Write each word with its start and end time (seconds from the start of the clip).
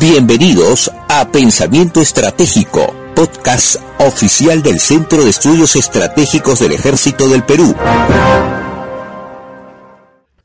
Bienvenidos 0.00 0.92
a 1.08 1.28
Pensamiento 1.32 2.00
Estratégico, 2.00 2.94
podcast 3.16 3.82
oficial 3.98 4.62
del 4.62 4.78
Centro 4.78 5.24
de 5.24 5.30
Estudios 5.30 5.74
Estratégicos 5.74 6.60
del 6.60 6.70
Ejército 6.70 7.28
del 7.28 7.42
Perú. 7.42 7.74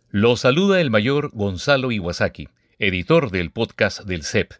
Lo 0.09 0.37
saluda 0.37 0.81
el 0.81 0.89
mayor 0.89 1.29
Gonzalo 1.33 1.91
Iwasaki, 1.91 2.49
editor 2.79 3.29
del 3.29 3.51
podcast 3.51 4.05
del 4.05 4.23
CEP. 4.23 4.53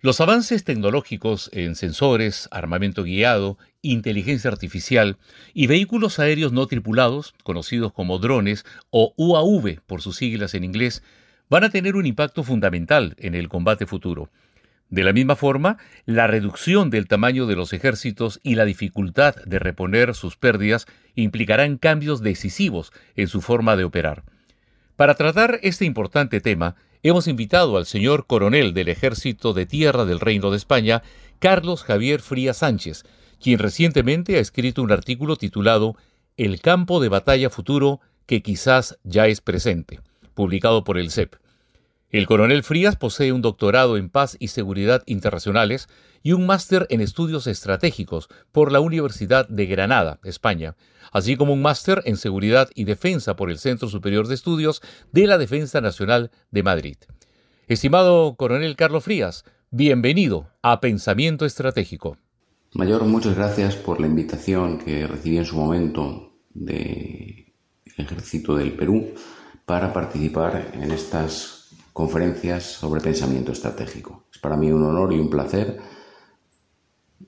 Los 0.00 0.22
avances 0.22 0.64
tecnológicos 0.64 1.50
en 1.52 1.74
sensores, 1.74 2.48
armamento 2.50 3.02
guiado, 3.02 3.58
inteligencia 3.82 4.50
artificial 4.50 5.18
y 5.52 5.66
vehículos 5.66 6.18
aéreos 6.18 6.50
no 6.50 6.66
tripulados, 6.66 7.34
conocidos 7.42 7.92
como 7.92 8.18
drones 8.18 8.64
o 8.88 9.12
UAV 9.18 9.82
por 9.86 10.00
sus 10.00 10.16
siglas 10.16 10.54
en 10.54 10.64
inglés, 10.64 11.02
van 11.48 11.64
a 11.64 11.70
tener 11.70 11.96
un 11.96 12.06
impacto 12.06 12.42
fundamental 12.42 13.14
en 13.18 13.34
el 13.34 13.48
combate 13.48 13.86
futuro. 13.86 14.30
De 14.90 15.02
la 15.02 15.12
misma 15.12 15.34
forma, 15.34 15.78
la 16.04 16.26
reducción 16.26 16.90
del 16.90 17.08
tamaño 17.08 17.46
de 17.46 17.56
los 17.56 17.72
ejércitos 17.72 18.38
y 18.42 18.54
la 18.54 18.64
dificultad 18.64 19.34
de 19.44 19.58
reponer 19.58 20.14
sus 20.14 20.36
pérdidas 20.36 20.86
implicarán 21.14 21.78
cambios 21.78 22.22
decisivos 22.22 22.92
en 23.16 23.28
su 23.28 23.40
forma 23.40 23.76
de 23.76 23.84
operar. 23.84 24.22
Para 24.96 25.14
tratar 25.14 25.58
este 25.62 25.84
importante 25.84 26.40
tema, 26.40 26.76
hemos 27.02 27.26
invitado 27.26 27.76
al 27.76 27.86
señor 27.86 28.26
coronel 28.26 28.72
del 28.72 28.88
Ejército 28.88 29.52
de 29.52 29.66
Tierra 29.66 30.04
del 30.04 30.20
Reino 30.20 30.50
de 30.50 30.56
España, 30.56 31.02
Carlos 31.40 31.82
Javier 31.82 32.20
Frías 32.20 32.58
Sánchez, 32.58 33.04
quien 33.42 33.58
recientemente 33.58 34.36
ha 34.36 34.40
escrito 34.40 34.82
un 34.82 34.92
artículo 34.92 35.36
titulado 35.36 35.96
El 36.36 36.60
campo 36.60 37.00
de 37.00 37.08
batalla 37.08 37.50
futuro 37.50 38.00
que 38.26 38.42
quizás 38.42 38.98
ya 39.02 39.26
es 39.26 39.40
presente 39.40 40.00
publicado 40.34 40.84
por 40.84 40.98
el 40.98 41.10
CEP. 41.10 41.36
El 42.10 42.26
coronel 42.26 42.62
Frías 42.62 42.94
posee 42.94 43.32
un 43.32 43.42
doctorado 43.42 43.96
en 43.96 44.08
paz 44.08 44.36
y 44.38 44.48
seguridad 44.48 45.02
internacionales 45.06 45.88
y 46.22 46.32
un 46.32 46.46
máster 46.46 46.86
en 46.90 47.00
estudios 47.00 47.48
estratégicos 47.48 48.28
por 48.52 48.70
la 48.70 48.78
Universidad 48.78 49.48
de 49.48 49.66
Granada, 49.66 50.20
España, 50.22 50.76
así 51.12 51.36
como 51.36 51.52
un 51.52 51.62
máster 51.62 52.02
en 52.04 52.16
seguridad 52.16 52.70
y 52.74 52.84
defensa 52.84 53.34
por 53.34 53.50
el 53.50 53.58
Centro 53.58 53.88
Superior 53.88 54.28
de 54.28 54.36
Estudios 54.36 54.80
de 55.10 55.26
la 55.26 55.38
Defensa 55.38 55.80
Nacional 55.80 56.30
de 56.52 56.62
Madrid. 56.62 56.96
Estimado 57.66 58.36
coronel 58.36 58.76
Carlos 58.76 59.02
Frías, 59.02 59.44
bienvenido 59.70 60.50
a 60.62 60.80
Pensamiento 60.80 61.44
Estratégico. 61.44 62.16
Mayor, 62.74 63.02
muchas 63.04 63.34
gracias 63.34 63.74
por 63.74 64.00
la 64.00 64.06
invitación 64.06 64.78
que 64.78 65.06
recibí 65.06 65.38
en 65.38 65.46
su 65.46 65.56
momento 65.56 66.32
del 66.52 67.52
Ejército 67.96 68.56
del 68.56 68.72
Perú 68.72 69.14
para 69.66 69.92
participar 69.92 70.72
en 70.74 70.90
estas 70.90 71.70
conferencias 71.92 72.64
sobre 72.64 73.00
pensamiento 73.00 73.52
estratégico. 73.52 74.24
Es 74.32 74.38
para 74.38 74.56
mí 74.56 74.70
un 74.70 74.84
honor 74.84 75.12
y 75.12 75.18
un 75.18 75.30
placer 75.30 75.78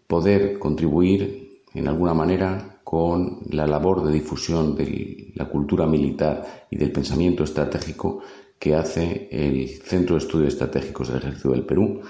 poder 0.06 0.58
contribuir 0.58 1.62
en 1.72 1.88
alguna 1.88 2.14
manera 2.14 2.80
con 2.84 3.40
la 3.50 3.66
labor 3.66 4.04
de 4.04 4.12
difusión 4.12 4.76
de 4.76 5.32
la 5.34 5.48
cultura 5.48 5.86
militar 5.86 6.66
y 6.70 6.76
del 6.76 6.92
pensamiento 6.92 7.44
estratégico 7.44 8.20
que 8.58 8.74
hace 8.74 9.28
el 9.30 9.68
Centro 9.68 10.16
de 10.16 10.22
Estudios 10.22 10.52
Estratégicos 10.52 11.08
del 11.08 11.18
Ejército 11.18 11.50
del 11.50 11.66
Perú, 11.66 12.00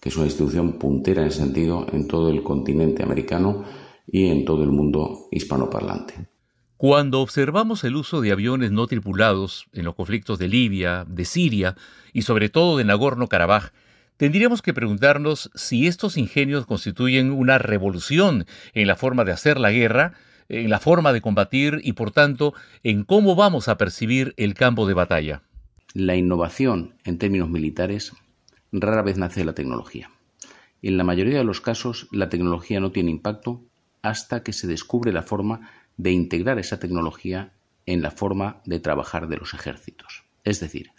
que 0.00 0.08
es 0.08 0.16
una 0.16 0.26
institución 0.26 0.78
puntera 0.78 1.22
en 1.22 1.30
sentido 1.30 1.86
en 1.92 2.08
todo 2.08 2.28
el 2.28 2.42
continente 2.42 3.02
americano 3.02 3.64
y 4.06 4.26
en 4.26 4.44
todo 4.44 4.64
el 4.64 4.70
mundo 4.70 5.28
hispanoparlante. 5.30 6.31
Cuando 6.82 7.20
observamos 7.20 7.84
el 7.84 7.94
uso 7.94 8.20
de 8.20 8.32
aviones 8.32 8.72
no 8.72 8.88
tripulados 8.88 9.68
en 9.72 9.84
los 9.84 9.94
conflictos 9.94 10.40
de 10.40 10.48
Libia, 10.48 11.04
de 11.08 11.24
Siria 11.24 11.76
y 12.12 12.22
sobre 12.22 12.48
todo 12.48 12.76
de 12.76 12.84
Nagorno-Karabaj, 12.84 13.70
tendríamos 14.16 14.62
que 14.62 14.74
preguntarnos 14.74 15.52
si 15.54 15.86
estos 15.86 16.16
ingenios 16.16 16.66
constituyen 16.66 17.30
una 17.30 17.58
revolución 17.58 18.46
en 18.74 18.88
la 18.88 18.96
forma 18.96 19.22
de 19.22 19.30
hacer 19.30 19.60
la 19.60 19.70
guerra, 19.70 20.14
en 20.48 20.70
la 20.70 20.80
forma 20.80 21.12
de 21.12 21.20
combatir 21.20 21.80
y 21.84 21.92
por 21.92 22.10
tanto 22.10 22.52
en 22.82 23.04
cómo 23.04 23.36
vamos 23.36 23.68
a 23.68 23.78
percibir 23.78 24.34
el 24.36 24.54
campo 24.54 24.84
de 24.88 24.94
batalla. 24.94 25.42
La 25.94 26.16
innovación 26.16 26.96
en 27.04 27.16
términos 27.18 27.48
militares 27.48 28.12
rara 28.72 29.02
vez 29.02 29.18
nace 29.18 29.38
de 29.38 29.46
la 29.46 29.54
tecnología. 29.54 30.10
En 30.82 30.96
la 30.96 31.04
mayoría 31.04 31.38
de 31.38 31.44
los 31.44 31.60
casos 31.60 32.08
la 32.10 32.28
tecnología 32.28 32.80
no 32.80 32.90
tiene 32.90 33.12
impacto 33.12 33.62
hasta 34.02 34.42
que 34.42 34.52
se 34.52 34.66
descubre 34.66 35.12
la 35.12 35.22
forma 35.22 35.70
de 36.02 36.10
integrar 36.10 36.58
esa 36.58 36.80
tecnología 36.80 37.52
en 37.86 38.02
la 38.02 38.10
forma 38.10 38.60
de 38.64 38.80
trabajar 38.80 39.28
de 39.28 39.36
los 39.36 39.54
ejércitos. 39.54 40.24
Es 40.42 40.58
decir, 40.58 40.90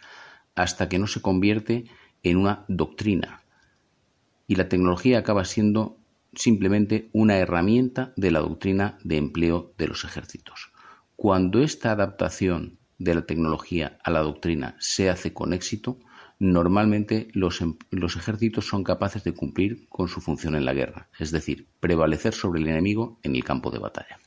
hasta 0.56 0.88
que 0.88 0.98
no 0.98 1.08
se 1.08 1.22
convierte 1.22 1.86
en 2.24 2.38
una 2.38 2.64
doctrina 2.70 3.44
y 4.48 4.56
la 4.56 4.70
tecnología 4.70 5.20
acaba 5.20 5.44
siendo 5.44 5.98
simplemente 6.34 7.10
una 7.12 7.38
herramienta 7.38 8.14
de 8.16 8.32
la 8.32 8.40
doctrina 8.40 8.98
de 9.04 9.18
empleo 9.18 9.74
de 9.78 9.88
los 9.88 10.06
ejércitos. 10.06 10.72
Cuando 11.18 11.62
esta 11.62 11.92
adaptación 11.92 12.78
de 12.98 13.16
la 13.16 13.26
tecnología 13.26 14.00
a 14.04 14.10
la 14.10 14.22
doctrina 14.22 14.76
se 14.80 15.10
hace 15.10 15.34
con 15.34 15.52
éxito, 15.54 16.00
normalmente 16.40 17.28
los, 17.34 17.62
em, 17.62 17.76
los, 17.92 18.16
ejércitos 18.16 18.68
son 18.68 18.84
capaces 18.84 19.24
de 19.24 19.34
cumplir 19.34 19.86
con 19.90 20.08
su 20.08 20.22
función 20.22 20.56
en 20.56 20.66
la 20.66 20.74
guerra, 20.74 21.10
es 21.20 21.32
decir, 21.32 21.68
prevalecer 21.80 22.34
sobre 22.34 22.62
el 22.62 22.68
enemigo 22.68 23.20
en 23.24 23.36
el 23.36 23.44
campo 23.44 23.70
de 23.70 23.80
batalla. 23.80 24.20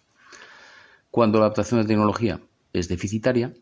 Cuando 1.17 1.39
la 1.39 1.47
adaptación 1.47 1.81
de 1.81 1.87
tecnología 1.87 2.43
es 2.75 2.89
deficitaria, 2.89 3.55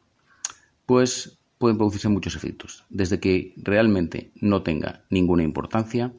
pues 0.86 1.38
pueden 1.56 1.78
producirse 1.78 2.08
muchos 2.08 2.34
efectos, 2.34 2.84
desde 2.90 3.20
que 3.20 3.54
realmente 3.56 4.32
no 4.40 4.64
tenga 4.64 5.04
ninguna 5.08 5.44
importancia 5.44 6.12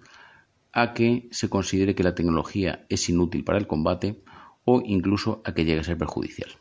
a 0.71 0.93
que 0.93 1.27
se 1.31 1.49
considere 1.49 1.93
que 1.93 2.03
la 2.03 2.15
tecnología 2.15 2.85
es 2.87 3.09
inútil 3.09 3.43
para 3.43 3.57
el 3.57 3.67
combate 3.67 4.23
o 4.63 4.81
incluso 4.85 5.41
a 5.43 5.53
que 5.53 5.65
llegue 5.65 5.81
a 5.81 5.83
ser 5.83 5.97
perjudicial. 5.97 6.51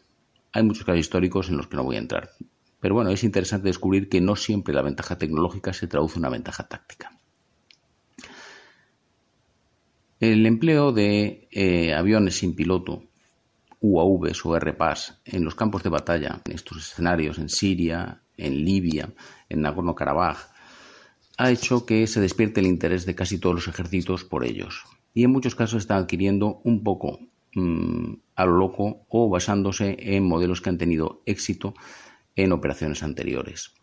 Hay 0.53 0.65
muchos 0.65 0.85
casos 0.85 0.99
históricos 0.99 1.51
en 1.51 1.57
los 1.57 1.69
que 1.69 1.77
no 1.77 1.85
voy 1.85 1.95
a 1.95 2.01
entrar, 2.01 2.31
pero 2.81 2.97
bueno, 2.97 3.11
es 3.11 3.23
interesante 3.23 3.69
descubrir 3.69 4.09
que 4.09 4.21
no 4.21 4.35
siempre 4.35 4.75
la 4.75 4.83
ventaja 4.83 5.17
tecnológica 5.17 5.73
se 5.73 5.87
traduce 5.87 6.17
en 6.17 6.23
una 6.23 6.31
ventaja 6.31 6.67
táctica. 6.67 7.17
El 10.19 10.45
empleo 10.47 10.91
de 10.91 11.47
eh, 11.53 11.95
aviones 11.95 12.39
sin 12.39 12.57
piloto 12.57 13.05
UAVs 13.85 14.47
o 14.47 14.59
RPAS 14.59 15.21
en 15.27 15.45
los 15.45 15.55
campos 15.55 15.83
de 15.83 15.91
batalla, 15.91 16.41
en 16.47 16.55
estos 16.55 16.79
escenarios 16.79 17.39
en 17.39 17.51
Siria, 17.51 18.23
en 18.39 18.65
Libia, 18.65 19.13
en 19.51 19.61
Nagorno-Karabaj, 19.61 20.39
ha 21.37 21.51
hecho 21.51 21.85
que 21.85 22.07
se 22.07 22.23
despierte 22.23 22.61
el 22.61 22.67
interés 22.67 23.05
de 23.05 23.15
casi 23.15 23.39
todos 23.39 23.55
los 23.57 23.69
ejércitos 23.69 24.25
por 24.25 24.45
ellos. 24.45 24.85
Y 25.13 25.25
en 25.25 25.33
muchos 25.33 25.55
casos 25.55 25.83
están 25.83 25.99
adquiriendo 25.99 26.63
un 26.65 26.83
poco 26.83 27.21
mm, 27.55 28.15
a 28.37 28.47
lo 28.47 28.57
loco 28.57 29.05
o 29.11 29.29
basándose 29.29 29.97
en 29.99 30.27
modelos 30.27 30.63
que 30.63 30.71
han 30.71 30.79
tenido 30.79 31.21
éxito 31.27 31.75
en 32.37 32.53
operaciones 32.53 33.03
anteriores. 33.03 33.75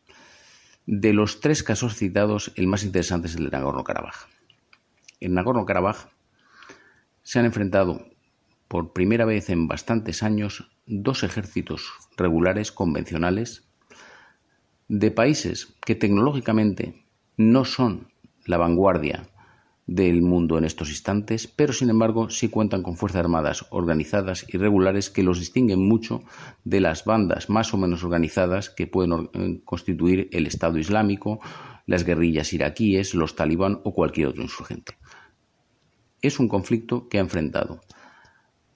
De 0.88 1.14
los 1.14 1.42
tres 1.42 1.62
casos 1.62 1.96
citados, 1.96 2.52
el 2.56 2.66
más 2.66 2.84
interesante 2.84 3.28
es 3.28 3.36
el 3.36 3.46
de 3.46 3.52
Nagorno-Karabaj. 3.52 4.26
En 5.20 5.36
Nagorno-Karabaj 5.36 6.08
se 7.22 7.38
han 7.38 7.46
enfrentado 7.46 8.11
por 8.72 8.94
primera 8.94 9.26
vez 9.26 9.50
en 9.50 9.68
bastantes 9.68 10.24
años 10.24 10.72
dos 10.86 11.24
ejércitos 11.24 11.92
regulares 12.16 12.72
convencionales 12.72 13.68
de 14.88 15.12
países 15.12 15.76
que 15.86 15.94
tecnológicamente 15.94 17.04
no 17.36 17.66
son 17.66 18.14
la 18.46 18.56
vanguardia 18.56 19.28
del 19.88 20.22
mundo 20.22 20.58
en 20.58 20.64
estos 20.64 20.90
instantes, 20.90 21.48
pero 21.48 21.74
sin 21.74 21.90
embargo 21.90 22.30
sí 22.30 22.48
cuentan 22.48 22.82
con 22.82 22.96
fuerzas 22.96 23.20
armadas 23.20 23.66
organizadas 23.72 24.46
y 24.48 24.58
regulares 24.58 25.10
que 25.10 25.24
los 25.24 25.40
distinguen 25.40 25.86
mucho 25.86 26.24
de 26.64 26.80
las 26.80 27.04
bandas 27.04 27.50
más 27.50 27.74
o 27.74 27.78
menos 27.78 28.06
organizadas 28.06 28.70
que 28.70 28.88
pueden 28.88 29.30
eh, 29.34 29.60
constituir 29.66 30.30
el 30.32 30.48
Estado 30.48 30.78
Islámico, 30.78 31.42
las 31.88 32.06
guerrillas 32.06 32.54
iraquíes, 32.54 33.16
los 33.16 33.36
talibán 33.36 33.82
o 33.84 33.94
cualquier 33.94 34.28
otro 34.28 34.44
insurgente. 34.44 34.94
Es 36.22 36.40
un 36.40 36.48
conflicto 36.48 37.10
que 37.10 37.18
ha 37.18 37.22
enfrentado 37.22 37.82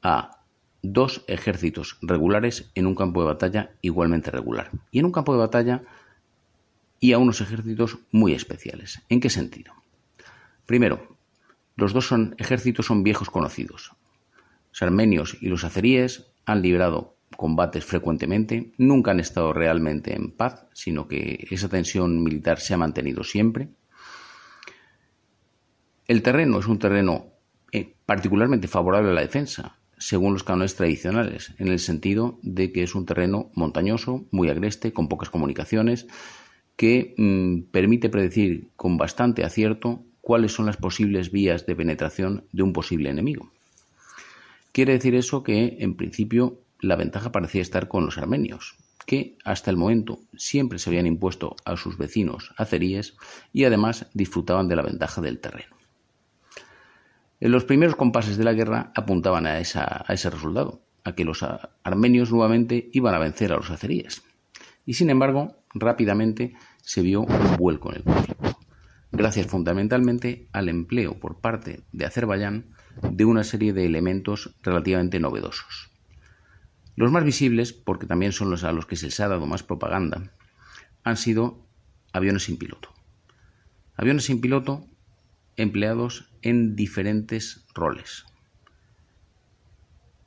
a 0.05 0.39
dos 0.83 1.25
ejércitos 1.27 1.97
regulares 2.03 2.69
en 2.75 2.85
un 2.85 2.93
campo 2.93 3.21
de 3.21 3.27
batalla 3.27 3.71
igualmente 3.81 4.29
regular. 4.29 4.69
Y 4.91 4.99
en 4.99 5.05
un 5.05 5.11
campo 5.11 5.33
de 5.33 5.39
batalla 5.39 5.81
y 6.99 7.13
a 7.13 7.17
unos 7.17 7.41
ejércitos 7.41 7.97
muy 8.11 8.33
especiales. 8.33 9.01
¿En 9.09 9.19
qué 9.19 9.31
sentido? 9.31 9.73
Primero, 10.67 11.17
los 11.75 11.91
dos 11.91 12.05
son, 12.05 12.35
ejércitos 12.37 12.85
son 12.85 13.03
viejos 13.03 13.31
conocidos. 13.31 13.93
Los 14.71 14.83
armenios 14.83 15.37
y 15.41 15.47
los 15.47 15.63
azeríes 15.63 16.27
han 16.45 16.61
librado 16.61 17.15
combates 17.35 17.83
frecuentemente, 17.83 18.71
nunca 18.77 19.09
han 19.09 19.19
estado 19.19 19.53
realmente 19.53 20.15
en 20.15 20.31
paz, 20.31 20.67
sino 20.73 21.07
que 21.07 21.47
esa 21.49 21.67
tensión 21.67 22.23
militar 22.23 22.59
se 22.59 22.75
ha 22.75 22.77
mantenido 22.77 23.23
siempre. 23.23 23.69
El 26.07 26.21
terreno 26.21 26.59
es 26.59 26.67
un 26.67 26.77
terreno 26.77 27.25
eh, 27.71 27.95
particularmente 28.05 28.67
favorable 28.67 29.09
a 29.09 29.13
la 29.13 29.21
defensa, 29.21 29.79
según 29.97 30.33
los 30.33 30.43
cánones 30.43 30.75
tradicionales, 30.75 31.53
en 31.57 31.69
el 31.69 31.79
sentido 31.79 32.39
de 32.41 32.71
que 32.71 32.83
es 32.83 32.95
un 32.95 33.05
terreno 33.05 33.49
montañoso, 33.53 34.25
muy 34.31 34.49
agreste, 34.49 34.93
con 34.93 35.07
pocas 35.07 35.29
comunicaciones, 35.29 36.07
que 36.75 37.13
mm, 37.17 37.71
permite 37.71 38.09
predecir 38.09 38.67
con 38.75 38.97
bastante 38.97 39.43
acierto 39.43 40.03
cuáles 40.21 40.53
son 40.53 40.65
las 40.65 40.77
posibles 40.77 41.31
vías 41.31 41.65
de 41.65 41.75
penetración 41.75 42.45
de 42.51 42.63
un 42.63 42.73
posible 42.73 43.09
enemigo. 43.09 43.51
Quiere 44.71 44.93
decir 44.93 45.15
eso 45.15 45.43
que, 45.43 45.77
en 45.79 45.95
principio, 45.95 46.59
la 46.81 46.95
ventaja 46.95 47.31
parecía 47.31 47.61
estar 47.61 47.87
con 47.87 48.05
los 48.05 48.17
armenios, 48.17 48.75
que 49.05 49.37
hasta 49.43 49.71
el 49.71 49.77
momento 49.77 50.19
siempre 50.35 50.79
se 50.79 50.89
habían 50.89 51.07
impuesto 51.07 51.55
a 51.63 51.77
sus 51.77 51.97
vecinos 51.97 52.51
azeríes 52.57 53.15
y 53.53 53.63
además 53.63 54.07
disfrutaban 54.13 54.67
de 54.67 54.75
la 54.75 54.81
ventaja 54.81 55.21
del 55.21 55.39
terreno. 55.39 55.74
En 57.39 57.51
los 57.51 57.65
primeros 57.65 57.95
compases 57.95 58.37
de 58.37 58.43
la 58.43 58.53
guerra 58.53 58.91
apuntaban 58.95 59.45
a, 59.45 59.59
ese 59.59 60.29
resultado, 60.29 60.81
a 61.03 61.15
que 61.15 61.25
los 61.25 61.45
armenios 61.83 62.31
nuevamente 62.31 62.89
iban 62.93 63.13
a 63.13 63.19
vencer 63.19 63.51
a 63.51 63.57
los 63.57 63.69
azeríes. 63.69 64.23
Y 64.85 64.93
sin 64.93 65.09
embargo, 65.09 65.57
rápidamente 65.73 66.55
se 66.81 67.01
vio 67.01 67.21
un 67.21 67.57
vuelco 67.57 67.91
en 67.91 67.97
el 67.97 68.03
conflicto, 68.03 68.57
gracias 69.11 69.47
fundamentalmente 69.47 70.47
al 70.53 70.69
empleo 70.69 71.19
por 71.19 71.39
parte 71.39 71.81
de 71.91 72.05
Azerbaiyán 72.05 72.67
de 73.01 73.25
una 73.25 73.43
serie 73.43 73.73
de 73.73 73.85
elementos 73.85 74.55
relativamente 74.63 75.19
novedosos. 75.19 75.91
Los 76.95 77.11
más 77.11 77.25
visibles, 77.25 77.73
porque 77.73 78.05
también 78.05 78.31
son 78.31 78.49
los 78.49 78.63
a 78.63 78.71
los 78.71 78.85
que 78.85 78.95
se 78.95 79.07
les 79.07 79.19
ha 79.19 79.27
dado 79.27 79.45
más 79.45 79.63
propaganda, 79.63 80.31
han 81.03 81.17
sido 81.17 81.65
aviones 82.13 82.43
sin 82.43 82.57
piloto. 82.57 82.93
Aviones 83.97 84.25
sin 84.25 84.39
piloto 84.39 84.87
empleados 85.57 86.29
en 86.41 86.75
diferentes 86.75 87.65
roles. 87.73 88.25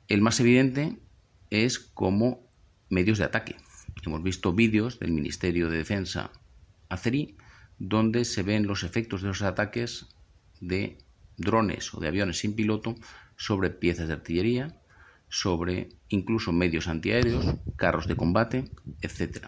El 0.07 0.21
más 0.21 0.39
evidente 0.39 0.97
es 1.49 1.79
como 1.79 2.47
medios 2.89 3.17
de 3.19 3.25
ataque. 3.25 3.55
Hemos 4.05 4.23
visto 4.23 4.53
vídeos 4.53 4.99
del 4.99 5.11
Ministerio 5.11 5.69
de 5.69 5.77
Defensa 5.77 6.31
azerí 6.89 7.37
donde 7.77 8.25
se 8.25 8.43
ven 8.43 8.67
los 8.67 8.83
efectos 8.83 9.21
de 9.21 9.29
los 9.29 9.41
ataques 9.41 10.07
de 10.59 10.97
drones 11.37 11.93
o 11.93 11.99
de 11.99 12.09
aviones 12.09 12.39
sin 12.39 12.55
piloto 12.55 12.95
sobre 13.37 13.69
piezas 13.69 14.07
de 14.07 14.13
artillería, 14.13 14.75
sobre 15.29 15.89
incluso 16.09 16.51
medios 16.51 16.87
antiaéreos, 16.87 17.55
carros 17.77 18.07
de 18.07 18.17
combate, 18.17 18.71
etc. 19.01 19.47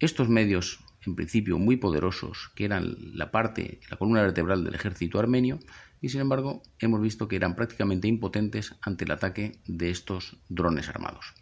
Estos 0.00 0.28
medios, 0.28 0.80
en 1.06 1.16
principio 1.16 1.58
muy 1.58 1.76
poderosos, 1.76 2.50
que 2.54 2.64
eran 2.64 2.96
la 3.14 3.30
parte, 3.30 3.80
la 3.90 3.96
columna 3.96 4.22
vertebral 4.22 4.64
del 4.64 4.74
ejército 4.74 5.18
armenio, 5.18 5.58
y 6.00 6.10
sin 6.10 6.20
embargo 6.20 6.62
hemos 6.78 7.00
visto 7.00 7.28
que 7.28 7.36
eran 7.36 7.56
prácticamente 7.56 8.08
impotentes 8.08 8.74
ante 8.82 9.04
el 9.04 9.10
ataque 9.10 9.58
de 9.66 9.90
estos 9.90 10.36
drones 10.48 10.88
armados. 10.88 11.34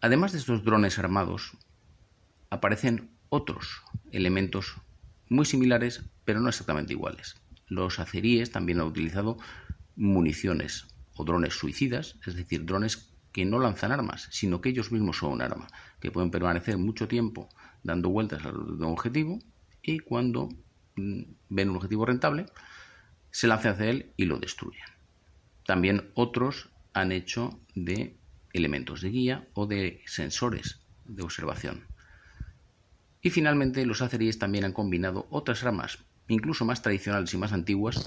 Además 0.00 0.32
de 0.32 0.38
estos 0.38 0.64
drones 0.64 0.98
armados, 0.98 1.52
aparecen 2.50 3.10
otros 3.28 3.82
elementos 4.10 4.74
muy 5.28 5.46
similares, 5.46 6.04
pero 6.24 6.40
no 6.40 6.48
exactamente 6.48 6.92
iguales. 6.92 7.40
Los 7.66 7.98
azeríes 7.98 8.50
también 8.50 8.80
han 8.80 8.88
utilizado 8.88 9.38
municiones 9.96 10.86
o 11.14 11.24
drones 11.24 11.54
suicidas, 11.54 12.16
es 12.26 12.34
decir, 12.34 12.66
drones 12.66 13.12
que 13.32 13.44
no 13.44 13.58
lanzan 13.58 13.92
armas, 13.92 14.28
sino 14.30 14.60
que 14.60 14.68
ellos 14.68 14.92
mismos 14.92 15.18
son 15.18 15.32
un 15.32 15.42
arma, 15.42 15.66
que 16.00 16.10
pueden 16.10 16.30
permanecer 16.30 16.76
mucho 16.76 17.08
tiempo 17.08 17.48
dando 17.82 18.10
vueltas 18.10 18.44
a 18.44 18.50
un 18.50 18.84
objetivo 18.84 19.38
y 19.82 19.98
cuando 19.98 20.48
mm, 20.96 21.22
ven 21.48 21.70
un 21.70 21.76
objetivo 21.76 22.06
rentable, 22.06 22.46
se 23.30 23.48
lanzan 23.48 23.72
hacia 23.72 23.90
él 23.90 24.12
y 24.16 24.26
lo 24.26 24.38
destruyen. 24.38 24.84
También 25.66 26.10
otros 26.14 26.70
han 26.92 27.12
hecho 27.12 27.58
de 27.74 28.16
elementos 28.52 29.00
de 29.00 29.10
guía 29.10 29.48
o 29.54 29.66
de 29.66 30.02
sensores 30.06 30.80
de 31.04 31.22
observación. 31.22 31.86
Y 33.22 33.30
finalmente 33.30 33.86
los 33.86 34.02
azeríes 34.02 34.38
también 34.38 34.64
han 34.64 34.72
combinado 34.72 35.26
otras 35.30 35.64
armas, 35.64 35.98
incluso 36.28 36.64
más 36.64 36.82
tradicionales 36.82 37.32
y 37.32 37.38
más 37.38 37.52
antiguas, 37.52 38.04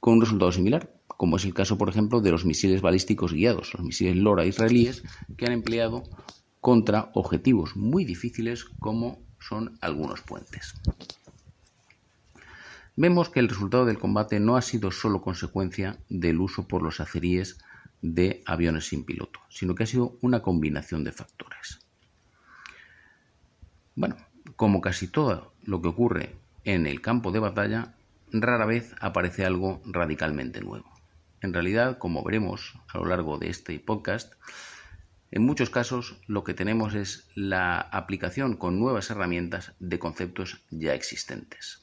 con 0.00 0.14
un 0.14 0.20
resultado 0.20 0.52
similar, 0.52 0.92
como 1.06 1.36
es 1.36 1.44
el 1.44 1.54
caso, 1.54 1.78
por 1.78 1.88
ejemplo, 1.88 2.20
de 2.20 2.30
los 2.30 2.44
misiles 2.44 2.82
balísticos 2.82 3.32
guiados, 3.32 3.72
los 3.72 3.82
misiles 3.82 4.16
LORA 4.16 4.44
israelíes, 4.44 5.02
que 5.36 5.46
han 5.46 5.52
empleado 5.52 6.02
contra 6.64 7.10
objetivos 7.12 7.76
muy 7.76 8.06
difíciles 8.06 8.64
como 8.64 9.22
son 9.38 9.76
algunos 9.82 10.22
puentes. 10.22 10.74
Vemos 12.96 13.28
que 13.28 13.40
el 13.40 13.50
resultado 13.50 13.84
del 13.84 13.98
combate 13.98 14.40
no 14.40 14.56
ha 14.56 14.62
sido 14.62 14.90
solo 14.90 15.20
consecuencia 15.20 15.98
del 16.08 16.40
uso 16.40 16.66
por 16.66 16.82
los 16.82 17.00
azeríes 17.00 17.58
de 18.00 18.42
aviones 18.46 18.86
sin 18.86 19.04
piloto, 19.04 19.40
sino 19.50 19.74
que 19.74 19.82
ha 19.82 19.86
sido 19.86 20.16
una 20.22 20.40
combinación 20.40 21.04
de 21.04 21.12
factores. 21.12 21.80
Bueno, 23.94 24.16
como 24.56 24.80
casi 24.80 25.06
todo 25.06 25.52
lo 25.64 25.82
que 25.82 25.88
ocurre 25.88 26.34
en 26.64 26.86
el 26.86 27.02
campo 27.02 27.30
de 27.30 27.40
batalla, 27.40 27.94
rara 28.32 28.64
vez 28.64 28.94
aparece 29.02 29.44
algo 29.44 29.82
radicalmente 29.84 30.62
nuevo. 30.62 30.90
En 31.42 31.52
realidad, 31.52 31.98
como 31.98 32.24
veremos 32.24 32.72
a 32.88 32.96
lo 32.96 33.04
largo 33.04 33.36
de 33.36 33.50
este 33.50 33.78
podcast, 33.80 34.32
en 35.34 35.42
muchos 35.42 35.68
casos 35.68 36.16
lo 36.28 36.44
que 36.44 36.54
tenemos 36.54 36.94
es 36.94 37.28
la 37.34 37.80
aplicación 37.80 38.56
con 38.56 38.78
nuevas 38.78 39.10
herramientas 39.10 39.72
de 39.80 39.98
conceptos 39.98 40.62
ya 40.70 40.94
existentes. 40.94 41.82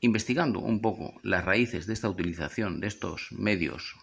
Investigando 0.00 0.58
un 0.58 0.82
poco 0.82 1.18
las 1.22 1.42
raíces 1.42 1.86
de 1.86 1.94
esta 1.94 2.10
utilización 2.10 2.80
de 2.80 2.88
estos 2.88 3.28
medios, 3.32 3.96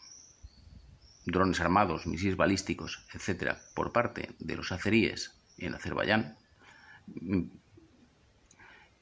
drones 1.28 1.60
armados, 1.60 2.08
misiles 2.08 2.36
balísticos, 2.36 3.06
etcétera, 3.14 3.62
por 3.76 3.92
parte 3.92 4.32
de 4.40 4.56
los 4.56 4.72
azeríes 4.72 5.40
en 5.60 5.76
Azerbaiyán, 5.76 6.36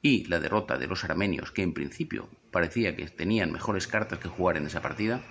y 0.02 0.26
la 0.26 0.38
derrota 0.38 0.76
de 0.76 0.86
los 0.86 1.02
armenios, 1.04 1.50
que 1.50 1.62
en 1.62 1.72
principio 1.72 2.28
parecía 2.50 2.94
que 2.94 3.08
tenían 3.08 3.52
mejores 3.52 3.86
cartas 3.86 4.18
que 4.18 4.28
jugar 4.28 4.58
en 4.58 4.66
esa 4.66 4.82
partida, 4.82 5.24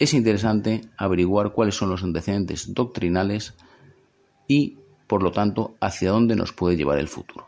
es 0.00 0.14
interesante 0.14 0.80
averiguar 0.96 1.52
cuáles 1.52 1.76
son 1.76 1.90
los 1.90 2.02
antecedentes 2.02 2.72
doctrinales 2.72 3.54
y, 4.48 4.78
por 5.06 5.22
lo 5.22 5.30
tanto, 5.30 5.76
hacia 5.78 6.10
dónde 6.10 6.34
nos 6.34 6.52
puede 6.52 6.76
llevar 6.76 6.98
el 6.98 7.06
futuro. 7.06 7.46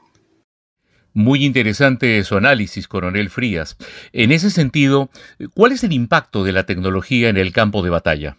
Muy 1.15 1.45
interesante 1.45 2.23
su 2.25 2.37
análisis, 2.37 2.89
coronel 2.89 3.31
Frías. 3.31 3.77
En 4.13 4.33
ese 4.33 4.51
sentido, 4.51 5.11
¿cuál 5.55 5.73
es 5.73 5.83
el 5.83 5.93
impacto 5.93 6.45
de 6.45 6.53
la 6.53 6.65
tecnología 6.65 7.31
en 7.31 7.39
el 7.39 7.53
campo 7.53 7.83
de 7.83 7.91
batalla? 7.91 8.37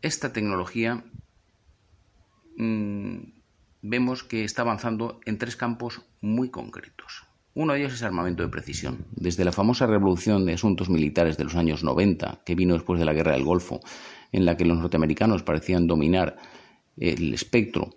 Esta 0.00 0.32
tecnología 0.32 1.04
mm, 2.56 3.18
vemos 3.82 4.24
que 4.24 4.44
está 4.44 4.62
avanzando 4.62 5.20
en 5.26 5.36
tres 5.36 5.56
campos 5.56 6.00
muy 6.22 6.48
concretos. 6.48 7.27
Uno 7.58 7.72
de 7.72 7.80
ellos 7.80 7.94
es 7.94 8.04
armamento 8.04 8.44
de 8.44 8.50
precisión. 8.50 9.04
Desde 9.16 9.44
la 9.44 9.50
famosa 9.50 9.84
revolución 9.84 10.46
de 10.46 10.52
asuntos 10.52 10.88
militares 10.88 11.36
de 11.36 11.42
los 11.42 11.56
años 11.56 11.82
90, 11.82 12.42
que 12.46 12.54
vino 12.54 12.74
después 12.74 13.00
de 13.00 13.04
la 13.04 13.12
Guerra 13.12 13.32
del 13.32 13.42
Golfo, 13.42 13.80
en 14.30 14.44
la 14.44 14.56
que 14.56 14.64
los 14.64 14.78
norteamericanos 14.78 15.42
parecían 15.42 15.88
dominar 15.88 16.36
el 16.96 17.34
espectro 17.34 17.96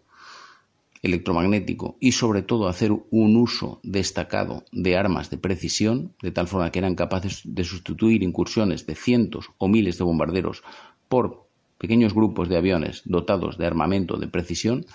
electromagnético 1.03 1.96
y 2.00 2.13
sobre 2.13 2.41
todo 2.41 2.68
hacer 2.68 2.91
un 3.12 3.36
uso 3.36 3.80
destacado 3.84 4.65
de 4.72 4.98
armas 4.98 5.30
de 5.30 5.38
precisión, 5.38 6.15
de 6.24 6.32
tal 6.32 6.48
forma 6.48 6.72
que 6.72 6.80
eran 6.80 6.96
capaces 6.96 7.44
de 7.46 7.63
sustituir 7.63 8.24
incursiones 8.24 8.88
de 8.88 8.96
cientos 8.96 9.51
o 9.60 9.68
miles 9.68 10.00
de 10.00 10.03
bombarderos 10.03 10.63
por 11.08 11.46
pequeños 11.77 12.15
grupos 12.15 12.50
de 12.50 12.58
aviones 12.58 13.03
dotados 13.06 13.60
de 13.60 13.68
armamento 13.68 14.18
de 14.18 14.27
precisión, 14.27 14.88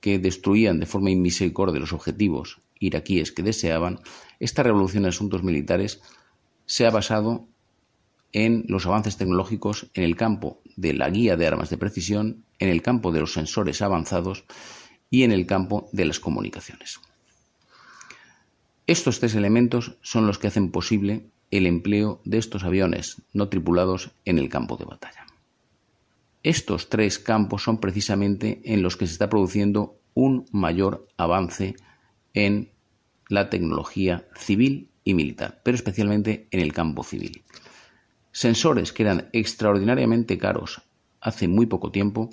que 0.00 0.20
destruían 0.20 0.78
de 0.78 0.86
forma 0.86 1.10
inmisericordia 1.10 1.80
los 1.80 1.92
objetivos 1.92 2.60
iraquíes 2.86 3.32
que 3.32 3.42
deseaban, 3.42 4.00
esta 4.40 4.62
revolución 4.62 5.04
de 5.04 5.10
asuntos 5.10 5.42
militares 5.42 6.00
se 6.66 6.86
ha 6.86 6.90
basado 6.90 7.48
en 8.32 8.64
los 8.68 8.84
avances 8.86 9.16
tecnológicos 9.16 9.90
en 9.94 10.02
el 10.02 10.16
campo 10.16 10.60
de 10.76 10.92
la 10.92 11.08
guía 11.08 11.36
de 11.36 11.46
armas 11.46 11.70
de 11.70 11.78
precisión, 11.78 12.44
en 12.58 12.68
el 12.68 12.82
campo 12.82 13.12
de 13.12 13.20
los 13.20 13.32
sensores 13.32 13.80
avanzados 13.80 14.44
y 15.08 15.22
en 15.22 15.32
el 15.32 15.46
campo 15.46 15.88
de 15.92 16.04
las 16.04 16.18
comunicaciones. 16.18 17.00
Estos 18.86 19.20
tres 19.20 19.34
elementos 19.34 19.96
son 20.02 20.26
los 20.26 20.38
que 20.38 20.48
hacen 20.48 20.70
posible 20.70 21.30
el 21.50 21.66
empleo 21.66 22.20
de 22.24 22.38
estos 22.38 22.64
aviones 22.64 23.22
no 23.32 23.48
tripulados 23.48 24.10
en 24.24 24.38
el 24.38 24.48
campo 24.48 24.76
de 24.76 24.84
batalla. 24.84 25.26
Estos 26.42 26.90
tres 26.90 27.18
campos 27.18 27.62
son 27.62 27.78
precisamente 27.78 28.60
en 28.64 28.82
los 28.82 28.96
que 28.96 29.06
se 29.06 29.12
está 29.12 29.30
produciendo 29.30 29.96
un 30.12 30.46
mayor 30.52 31.08
avance 31.16 31.76
en 32.34 32.73
la 33.34 33.50
tecnología 33.50 34.26
civil 34.36 34.88
y 35.04 35.14
militar, 35.14 35.60
pero 35.62 35.74
especialmente 35.74 36.48
en 36.50 36.60
el 36.60 36.72
campo 36.72 37.04
civil. 37.04 37.44
Sensores 38.32 38.92
que 38.92 39.02
eran 39.02 39.28
extraordinariamente 39.32 40.38
caros 40.38 40.82
hace 41.20 41.48
muy 41.48 41.66
poco 41.66 41.90
tiempo, 41.90 42.30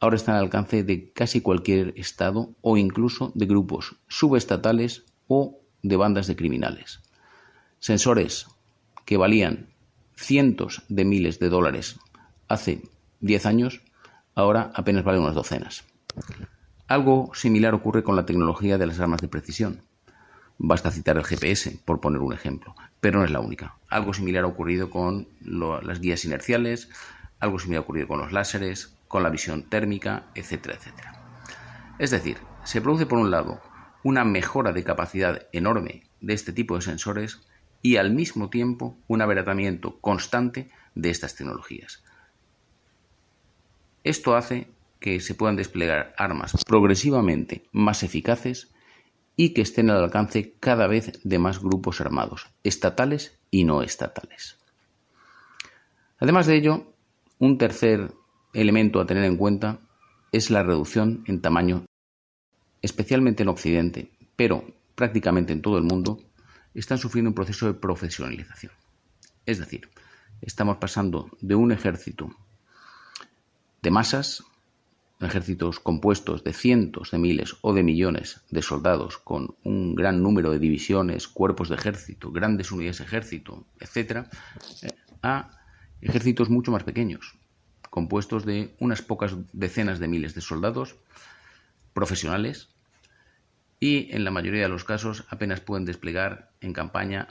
ahora 0.00 0.16
están 0.16 0.36
al 0.36 0.42
alcance 0.42 0.82
de 0.82 1.12
casi 1.12 1.40
cualquier 1.40 1.92
Estado 1.96 2.50
o 2.60 2.76
incluso 2.76 3.32
de 3.34 3.46
grupos 3.46 3.96
subestatales 4.08 5.04
o 5.28 5.60
de 5.82 5.96
bandas 5.96 6.26
de 6.26 6.36
criminales. 6.36 7.00
Sensores 7.78 8.46
que 9.04 9.16
valían 9.16 9.68
cientos 10.14 10.82
de 10.88 11.04
miles 11.04 11.38
de 11.38 11.48
dólares 11.48 11.98
hace 12.48 12.82
10 13.20 13.46
años, 13.46 13.80
ahora 14.34 14.70
apenas 14.74 15.04
vale 15.04 15.18
unas 15.18 15.34
docenas. 15.34 15.84
Algo 16.86 17.30
similar 17.34 17.74
ocurre 17.74 18.02
con 18.02 18.16
la 18.16 18.26
tecnología 18.26 18.76
de 18.76 18.86
las 18.86 19.00
armas 19.00 19.20
de 19.20 19.28
precisión. 19.28 19.82
Basta 20.62 20.90
citar 20.90 21.16
el 21.16 21.24
GPS, 21.24 21.78
por 21.86 22.02
poner 22.02 22.20
un 22.20 22.34
ejemplo, 22.34 22.74
pero 23.00 23.18
no 23.18 23.24
es 23.24 23.30
la 23.30 23.40
única. 23.40 23.76
Algo 23.88 24.12
similar 24.12 24.44
ha 24.44 24.48
ocurrido 24.48 24.90
con 24.90 25.26
las 25.40 26.00
guías 26.00 26.26
inerciales, 26.26 26.90
algo 27.38 27.58
similar 27.58 27.80
ha 27.80 27.84
ocurrido 27.84 28.06
con 28.06 28.20
los 28.20 28.30
láseres, 28.30 28.94
con 29.08 29.22
la 29.22 29.30
visión 29.30 29.62
térmica, 29.62 30.26
etcétera, 30.34 30.74
etcétera. 30.74 31.14
Es 31.98 32.10
decir, 32.10 32.36
se 32.64 32.82
produce 32.82 33.06
por 33.06 33.18
un 33.18 33.30
lado 33.30 33.62
una 34.04 34.26
mejora 34.26 34.72
de 34.72 34.84
capacidad 34.84 35.46
enorme 35.52 36.02
de 36.20 36.34
este 36.34 36.52
tipo 36.52 36.76
de 36.76 36.82
sensores 36.82 37.40
y 37.80 37.96
al 37.96 38.10
mismo 38.10 38.50
tiempo 38.50 38.98
un 39.08 39.22
abaratamiento 39.22 39.98
constante 40.02 40.70
de 40.94 41.08
estas 41.08 41.36
tecnologías. 41.36 42.04
Esto 44.04 44.36
hace 44.36 44.68
que 45.00 45.20
se 45.20 45.34
puedan 45.34 45.56
desplegar 45.56 46.14
armas 46.18 46.52
progresivamente 46.66 47.64
más 47.72 48.02
eficaces 48.02 48.70
y 49.40 49.54
que 49.54 49.62
estén 49.62 49.88
al 49.88 50.04
alcance 50.04 50.54
cada 50.60 50.86
vez 50.86 51.18
de 51.24 51.38
más 51.38 51.60
grupos 51.60 52.02
armados, 52.02 52.50
estatales 52.62 53.38
y 53.50 53.64
no 53.64 53.80
estatales. 53.80 54.58
Además 56.18 56.46
de 56.46 56.56
ello, 56.56 56.92
un 57.38 57.56
tercer 57.56 58.12
elemento 58.52 59.00
a 59.00 59.06
tener 59.06 59.24
en 59.24 59.38
cuenta 59.38 59.78
es 60.30 60.50
la 60.50 60.62
reducción 60.62 61.24
en 61.26 61.40
tamaño, 61.40 61.86
especialmente 62.82 63.42
en 63.42 63.48
Occidente, 63.48 64.10
pero 64.36 64.62
prácticamente 64.94 65.54
en 65.54 65.62
todo 65.62 65.78
el 65.78 65.84
mundo, 65.84 66.22
están 66.74 66.98
sufriendo 66.98 67.30
un 67.30 67.34
proceso 67.34 67.64
de 67.64 67.72
profesionalización. 67.72 68.72
Es 69.46 69.58
decir, 69.58 69.88
estamos 70.42 70.76
pasando 70.76 71.30
de 71.40 71.54
un 71.54 71.72
ejército 71.72 72.28
de 73.80 73.90
masas 73.90 74.44
ejércitos 75.26 75.80
compuestos 75.80 76.44
de 76.44 76.52
cientos 76.52 77.10
de 77.10 77.18
miles 77.18 77.56
o 77.60 77.74
de 77.74 77.82
millones 77.82 78.42
de 78.50 78.62
soldados 78.62 79.18
con 79.18 79.56
un 79.64 79.94
gran 79.94 80.22
número 80.22 80.50
de 80.50 80.58
divisiones, 80.58 81.28
cuerpos 81.28 81.68
de 81.68 81.74
ejército, 81.74 82.32
grandes 82.32 82.72
unidades 82.72 82.98
de 82.98 83.04
ejército, 83.04 83.66
etc., 83.80 84.26
eh, 84.82 84.88
a 85.22 85.50
ejércitos 86.00 86.48
mucho 86.48 86.72
más 86.72 86.84
pequeños, 86.84 87.36
compuestos 87.90 88.46
de 88.46 88.74
unas 88.78 89.02
pocas 89.02 89.36
decenas 89.52 89.98
de 89.98 90.08
miles 90.08 90.34
de 90.34 90.40
soldados 90.40 90.96
profesionales 91.92 92.70
y 93.78 94.14
en 94.14 94.24
la 94.24 94.30
mayoría 94.30 94.62
de 94.62 94.68
los 94.68 94.84
casos 94.84 95.26
apenas 95.28 95.60
pueden 95.60 95.84
desplegar 95.84 96.52
en 96.60 96.72
campaña 96.72 97.28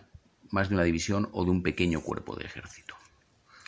más 0.51 0.69
de 0.69 0.75
una 0.75 0.83
división 0.83 1.29
o 1.31 1.43
de 1.43 1.51
un 1.51 1.63
pequeño 1.63 2.01
cuerpo 2.01 2.35
de 2.35 2.45
ejército. 2.45 2.95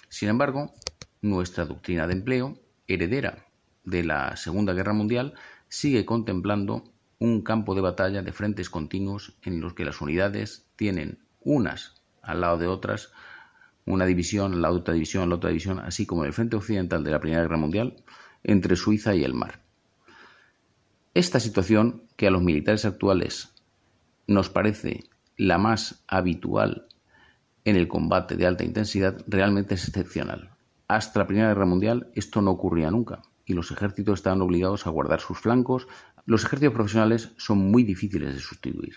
Sin 0.10 0.30
embargo, 0.30 0.74
nuestra 1.22 1.66
doctrina 1.66 2.06
de 2.08 2.14
empleo, 2.14 2.60
heredera 2.88 3.46
de 3.84 4.04
la 4.04 4.36
Segunda 4.38 4.74
Guerra 4.74 4.94
Mundial 4.94 5.34
sigue 5.68 6.06
contemplando 6.06 6.84
un 7.20 7.42
campo 7.42 7.76
de 7.76 7.82
batalla 7.82 8.22
de 8.22 8.34
frentes 8.34 8.70
continuos 8.70 9.38
en 9.44 9.62
los 9.62 9.74
que 9.74 9.86
las 9.86 10.02
unidades 10.02 10.68
tienen 10.76 11.20
unas 11.40 12.02
al 12.22 12.42
lado 12.42 12.58
de 12.58 12.68
otras, 12.68 13.12
una 13.86 14.06
división, 14.06 14.62
la 14.62 14.72
otra 14.72 14.94
división, 14.94 15.30
la 15.30 15.36
otra 15.36 15.50
división, 15.50 15.80
así 15.80 16.06
como 16.06 16.26
el 16.26 16.34
frente 16.34 16.56
occidental 16.56 17.04
de 17.04 17.12
la 17.12 17.20
Primera 17.20 17.42
Guerra 17.42 17.58
Mundial, 17.58 18.04
entre 18.44 18.76
Suiza 18.76 19.16
y 19.16 19.24
el 19.24 19.34
mar. 19.34 19.62
Esta 21.14 21.40
situación, 21.40 22.04
que 22.16 22.28
a 22.28 22.32
los 22.32 22.44
militares 22.44 22.86
actuales 22.86 23.54
nos 24.28 24.50
parece 24.50 25.04
la 25.36 25.58
más 25.58 26.04
habitual 26.08 26.88
en 27.66 27.76
el 27.76 27.88
combate 27.88 28.36
de 28.36 28.46
alta 28.46 28.64
intensidad, 28.64 29.24
realmente 29.28 29.76
es 29.76 29.88
excepcional. 29.88 30.52
Hasta 30.88 31.20
la 31.20 31.28
Primera 31.28 31.50
Guerra 31.50 31.66
Mundial 31.66 32.12
esto 32.16 32.42
no 32.42 32.52
ocurría 32.52 32.92
nunca 32.92 33.22
y 33.46 33.54
los 33.54 33.72
ejércitos 33.72 34.20
estaban 34.20 34.42
obligados 34.42 34.88
a 34.88 34.90
guardar 34.90 35.20
sus 35.20 35.40
flancos. 35.40 35.88
Los 36.26 36.44
ejércitos 36.44 36.74
profesionales 36.74 37.32
son 37.38 37.60
muy 37.60 37.84
difíciles 37.84 38.34
de 38.34 38.40
sustituir. 38.40 38.96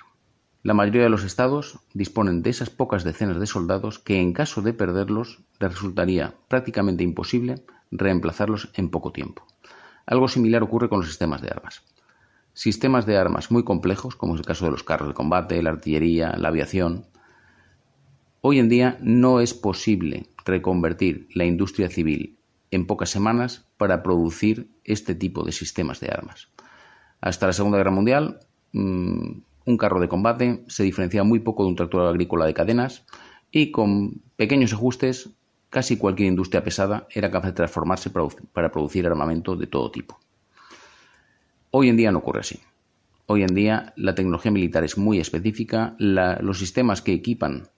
La 0.62 0.72
mayoría 0.72 1.02
de 1.02 1.10
los 1.10 1.24
estados 1.24 1.78
disponen 1.92 2.42
de 2.42 2.50
esas 2.50 2.70
pocas 2.70 3.04
decenas 3.04 3.38
de 3.38 3.46
soldados 3.46 3.98
que 3.98 4.20
en 4.20 4.32
caso 4.32 4.62
de 4.62 4.72
perderlos 4.72 5.40
les 5.60 5.72
resultaría 5.72 6.34
prácticamente 6.48 7.04
imposible 7.04 7.64
reemplazarlos 7.90 8.70
en 8.74 8.88
poco 8.88 9.12
tiempo. 9.12 9.46
Algo 10.06 10.26
similar 10.26 10.62
ocurre 10.62 10.88
con 10.88 11.00
los 11.00 11.08
sistemas 11.08 11.42
de 11.42 11.50
armas. 11.50 11.82
Sistemas 12.54 13.04
de 13.04 13.18
armas 13.18 13.50
muy 13.50 13.62
complejos, 13.64 14.16
como 14.16 14.34
es 14.34 14.40
el 14.40 14.46
caso 14.46 14.64
de 14.64 14.70
los 14.70 14.84
carros 14.84 15.08
de 15.08 15.14
combate, 15.14 15.62
la 15.62 15.70
artillería, 15.70 16.34
la 16.38 16.48
aviación, 16.48 17.04
hoy 18.40 18.58
en 18.58 18.68
día 18.68 18.96
no 19.02 19.40
es 19.40 19.54
posible 19.54 20.28
reconvertir 20.44 21.28
la 21.34 21.44
industria 21.44 21.90
civil 21.90 22.33
en 22.74 22.86
pocas 22.86 23.10
semanas 23.10 23.66
para 23.76 24.02
producir 24.02 24.68
este 24.84 25.14
tipo 25.14 25.44
de 25.44 25.52
sistemas 25.52 26.00
de 26.00 26.08
armas. 26.08 26.48
Hasta 27.20 27.46
la 27.46 27.52
Segunda 27.52 27.78
Guerra 27.78 27.90
Mundial, 27.90 28.40
mm, 28.72 29.30
un 29.66 29.78
carro 29.78 30.00
de 30.00 30.08
combate 30.08 30.64
se 30.66 30.82
diferenciaba 30.82 31.24
muy 31.24 31.38
poco 31.38 31.62
de 31.62 31.70
un 31.70 31.76
tractor 31.76 32.08
agrícola 32.08 32.46
de 32.46 32.54
cadenas 32.54 33.04
y 33.50 33.70
con 33.70 34.22
pequeños 34.36 34.72
ajustes 34.72 35.30
casi 35.70 35.96
cualquier 35.96 36.28
industria 36.28 36.62
pesada 36.62 37.06
era 37.10 37.30
capaz 37.30 37.48
de 37.48 37.52
transformarse 37.52 38.10
para 38.10 38.70
producir 38.70 39.06
armamento 39.06 39.56
de 39.56 39.66
todo 39.66 39.90
tipo. 39.90 40.18
Hoy 41.70 41.88
en 41.88 41.96
día 41.96 42.12
no 42.12 42.18
ocurre 42.18 42.40
así. 42.40 42.60
Hoy 43.26 43.42
en 43.42 43.54
día 43.54 43.92
la 43.96 44.14
tecnología 44.14 44.50
militar 44.50 44.84
es 44.84 44.98
muy 44.98 45.18
específica, 45.18 45.96
los 45.98 46.58
sistemas 46.58 47.02
que 47.02 47.12
equipan 47.12 47.68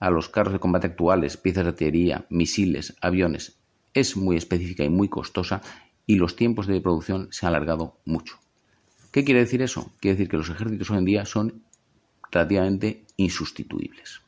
a 0.00 0.10
los 0.10 0.28
carros 0.28 0.52
de 0.52 0.60
combate 0.60 0.86
actuales, 0.86 1.36
piezas 1.36 1.64
de 1.64 1.70
artillería, 1.70 2.26
misiles, 2.30 2.96
aviones, 3.00 3.58
es 3.94 4.16
muy 4.16 4.36
específica 4.36 4.84
y 4.84 4.90
muy 4.90 5.08
costosa 5.08 5.62
y 6.06 6.16
los 6.16 6.36
tiempos 6.36 6.66
de 6.66 6.80
producción 6.80 7.28
se 7.30 7.46
han 7.46 7.54
alargado 7.54 7.96
mucho. 8.04 8.38
¿Qué 9.10 9.24
quiere 9.24 9.40
decir 9.40 9.62
eso? 9.62 9.92
Quiere 10.00 10.16
decir 10.16 10.28
que 10.28 10.36
los 10.36 10.50
ejércitos 10.50 10.90
hoy 10.90 10.98
en 10.98 11.04
día 11.04 11.24
son 11.24 11.62
relativamente 12.30 13.04
insustituibles. 13.16 14.20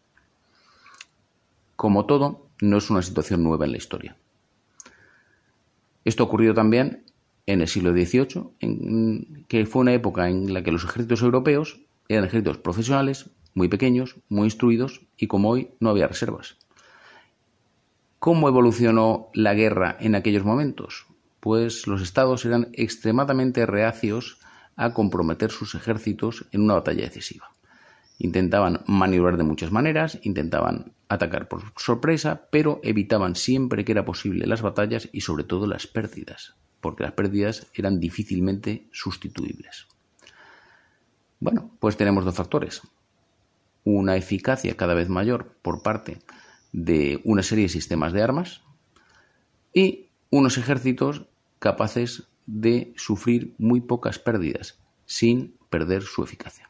Como 1.75 2.07
todo, 2.07 2.47
no 2.61 2.79
es 2.79 2.89
una 2.89 3.03
situación 3.03 3.43
nueva 3.43 3.67
en 3.67 3.73
la 3.73 3.79
historia. 3.79 4.17
Esto 6.05 6.23
ha 6.23 6.27
ocurrido 6.27 6.55
también 6.55 7.05
en 7.47 7.61
el 7.61 7.69
siglo 7.69 7.93
XVIII, 7.93 9.45
que 9.49 9.67
fue 9.67 9.83
una 9.83 9.93
época 9.93 10.29
en 10.29 10.55
la 10.55 10.63
que 10.63 10.73
los 10.73 10.85
ejércitos 10.85 11.23
europeos 11.23 11.81
eran 12.09 12.25
ejércitos 12.25 12.59
profesionales, 12.59 13.31
muy 13.55 13.69
pequeños, 13.69 14.17
muy 14.29 14.45
instruidos, 14.45 15.01
y 15.17 15.27
como 15.27 15.51
hoy 15.51 15.71
no 15.81 15.91
había 15.91 16.07
reservas. 16.07 16.57
¿Cómo 18.27 18.49
evolucionó 18.49 19.31
la 19.35 19.55
guerra 19.55 19.97
en 20.01 20.17
aquellos 20.17 20.45
momentos? 20.45 21.07
Pues 21.39 21.87
los 21.87 22.03
estados 22.03 22.45
eran 22.45 22.71
extremadamente 22.73 23.67
reacios 23.67 24.41
a 24.75 24.95
comprometer 24.95 25.53
sus 25.53 25.77
ejércitos 25.77 26.45
en 26.51 26.63
una 26.63 26.75
batalla 26.75 27.05
decisiva. 27.05 27.53
Intentaban 28.19 28.83
maniobrar 28.89 29.37
de 29.37 29.45
muchas 29.45 29.71
maneras, 29.71 30.19
intentaban 30.25 30.91
atacar 31.09 31.47
por 31.47 31.73
sorpresa, 31.77 32.49
pero 32.51 32.81
evitaban 32.83 33.37
siempre 33.37 33.85
que 33.85 33.93
era 33.93 34.05
posible 34.05 34.49
las 34.49 34.61
batallas 34.61 35.09
y 35.13 35.21
sobre 35.21 35.45
todo 35.45 35.69
las 35.69 35.87
pérdidas, 35.87 36.57
porque 36.81 37.05
las 37.05 37.13
pérdidas 37.13 37.69
eran 37.75 38.01
difícilmente 38.01 38.89
sustituibles. 38.91 39.87
Bueno, 41.39 41.71
pues 41.79 41.97
tenemos 41.97 42.25
dos 42.25 42.35
factores. 42.35 42.83
Una 43.85 44.17
eficacia 44.17 44.77
cada 44.77 44.95
vez 44.95 45.09
mayor 45.09 45.53
por 45.63 45.85
parte 45.85 46.15
de 46.15 46.46
una 47.25 47.43
serie 47.43 47.65
de 47.65 47.69
sistemas 47.71 48.13
de 48.13 48.23
armas 48.23 48.63
y 49.73 50.07
unos 50.31 50.59
ejércitos 50.59 51.23
capaces 51.59 52.25
de 52.47 52.93
sufrir 52.97 53.55
muy 53.59 53.81
pocas 53.81 54.19
pérdidas 54.19 54.79
sin 55.07 55.55
perder 55.71 56.03
su 56.03 56.23
eficacia. 56.23 56.69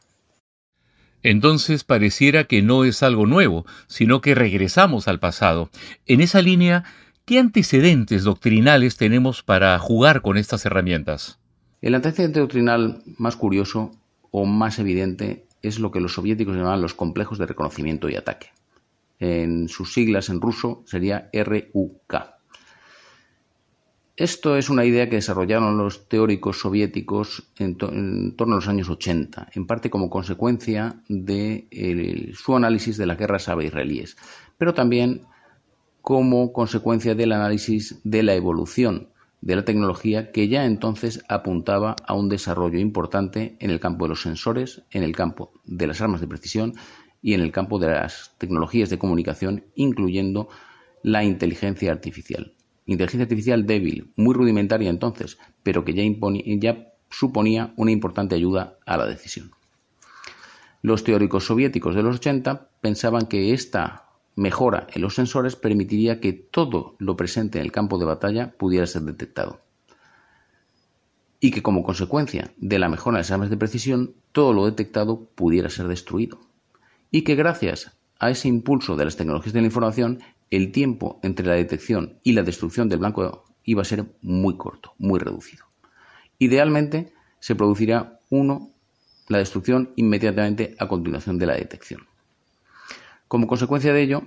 Entonces 1.23 1.83
pareciera 1.83 2.45
que 2.45 2.61
no 2.61 2.85
es 2.85 3.03
algo 3.03 3.25
nuevo, 3.25 3.65
sino 3.87 4.21
que 4.21 4.35
regresamos 4.35 5.07
al 5.07 5.19
pasado. 5.19 5.69
En 6.05 6.21
esa 6.21 6.41
línea, 6.41 6.85
¿qué 7.25 7.39
antecedentes 7.39 8.23
doctrinales 8.23 8.95
tenemos 8.95 9.43
para 9.43 9.77
jugar 9.79 10.21
con 10.21 10.37
estas 10.37 10.65
herramientas? 10.65 11.39
El 11.81 11.95
antecedente 11.95 12.39
doctrinal 12.39 13.03
más 13.17 13.35
curioso 13.35 13.91
o 14.31 14.45
más 14.45 14.79
evidente 14.79 15.45
es 15.61 15.79
lo 15.79 15.91
que 15.91 15.99
los 15.99 16.13
soviéticos 16.13 16.55
llamaban 16.55 16.81
los 16.81 16.93
complejos 16.93 17.39
de 17.39 17.47
reconocimiento 17.47 18.09
y 18.09 18.15
ataque 18.15 18.51
en 19.19 19.67
sus 19.67 19.93
siglas 19.93 20.29
en 20.29 20.41
ruso 20.41 20.83
sería 20.85 21.29
RUK. 21.33 22.37
Esto 24.15 24.57
es 24.57 24.71
una 24.71 24.83
idea 24.83 25.09
que 25.09 25.17
desarrollaron 25.17 25.77
los 25.77 26.09
teóricos 26.09 26.59
soviéticos 26.59 27.51
en, 27.59 27.77
torno 27.77 28.53
a 28.53 28.57
los 28.57 28.67
años 28.67 28.89
80, 28.89 29.49
en 29.53 29.67
parte 29.67 29.91
como 29.91 30.09
consecuencia 30.09 31.03
de 31.07 32.33
su 32.33 32.55
análisis 32.55 32.97
de 32.97 33.05
las 33.05 33.19
guerras 33.19 33.47
árabe-israelíes, 33.47 34.17
pero 34.57 34.73
también 34.73 35.27
como 36.01 36.51
consecuencia 36.51 37.13
del 37.13 37.31
análisis 37.31 37.99
de 38.03 38.23
la 38.23 38.33
evolución 38.33 39.09
de 39.41 39.55
la 39.55 39.65
tecnología 39.65 40.31
que 40.31 40.47
ya 40.47 40.65
entonces 40.65 41.23
apuntaba 41.29 41.95
a 42.07 42.15
un 42.15 42.27
desarrollo 42.27 42.79
importante 42.79 43.55
en 43.59 43.69
el 43.69 43.79
campo 43.79 44.05
de 44.05 44.09
los 44.09 44.23
sensores, 44.23 44.81
en 44.89 45.03
el 45.03 45.15
campo 45.15 45.51
de 45.63 45.85
las 45.85 46.01
armas 46.01 46.21
de 46.21 46.27
precisión 46.27 46.73
y 47.27 47.33
en 47.33 47.41
el 47.41 47.51
campo 47.51 47.77
de 47.77 47.87
las 47.87 48.31
tecnologías 48.37 48.89
de 48.89 48.97
comunicación, 48.97 49.65
incluyendo 49.75 50.47
la 51.03 51.25
inteligencia 51.25 51.91
artificial. 51.91 52.53
inteligencia 52.85 53.23
artificial 53.23 53.65
débil, 53.65 54.13
muy 54.15 54.33
rudimentaria 54.33 54.89
entonces, 54.89 55.37
pero 55.61 55.83
que 55.83 55.93
ya, 55.93 56.87
suponía 57.09 57.73
una 57.75 57.91
importante 57.91 58.35
ayuda 58.35 58.77
a 58.85 58.95
la 58.95 59.05
decisión. 59.05 59.51
Los 60.81 61.03
teóricos 61.03 61.43
soviéticos 61.43 61.95
de 61.95 62.03
los 62.03 62.15
80 62.15 62.69
pensaban 62.79 63.25
que 63.25 63.51
esta 63.51 64.05
mejora 64.37 64.87
en 64.93 65.01
los 65.01 65.15
sensores 65.15 65.57
permitiría 65.57 66.21
que 66.21 66.31
todo 66.31 66.95
lo 66.97 67.17
presente 67.17 67.59
en 67.59 67.65
el 67.65 67.73
campo 67.73 67.97
de 67.97 68.05
batalla 68.05 68.53
pudiera 68.57 68.87
ser 68.87 69.01
detectado. 69.01 69.59
Y 71.41 71.51
que 71.51 71.61
como 71.61 71.83
consecuencia 71.83 72.53
de 72.55 72.79
la 72.79 72.87
mejora 72.87 73.17
en 73.17 73.19
las 73.19 73.31
armas 73.31 73.49
de 73.49 73.57
precisión, 73.57 74.15
todo 74.31 74.53
lo 74.53 74.65
detectado 74.65 75.25
pudiera 75.35 75.69
ser 75.69 75.89
destruido. 75.89 76.46
Y 77.11 77.23
que 77.23 77.35
gracias 77.35 77.97
a 78.19 78.29
ese 78.29 78.47
impulso 78.47 78.95
de 78.95 79.05
las 79.05 79.15
tecnologías 79.15 79.53
de 79.53 79.61
la 79.61 79.67
información, 79.67 80.19
el 80.49 80.71
tiempo 80.71 81.19
entre 81.23 81.45
la 81.45 81.53
detección 81.53 82.19
y 82.23 82.33
la 82.33 82.43
destrucción 82.43 82.89
del 82.89 82.99
blanco 82.99 83.45
iba 83.63 83.81
a 83.81 83.85
ser 83.85 84.05
muy 84.21 84.57
corto, 84.57 84.93
muy 84.97 85.19
reducido. 85.19 85.65
Idealmente 86.39 87.13
se 87.39 87.55
producirá 87.55 88.19
uno 88.29 88.71
la 89.27 89.39
destrucción 89.39 89.91
inmediatamente 89.95 90.75
a 90.79 90.87
continuación 90.87 91.37
de 91.37 91.45
la 91.45 91.55
detección. 91.55 92.07
Como 93.27 93.47
consecuencia 93.47 93.91
de 93.91 94.01
ello, 94.01 94.23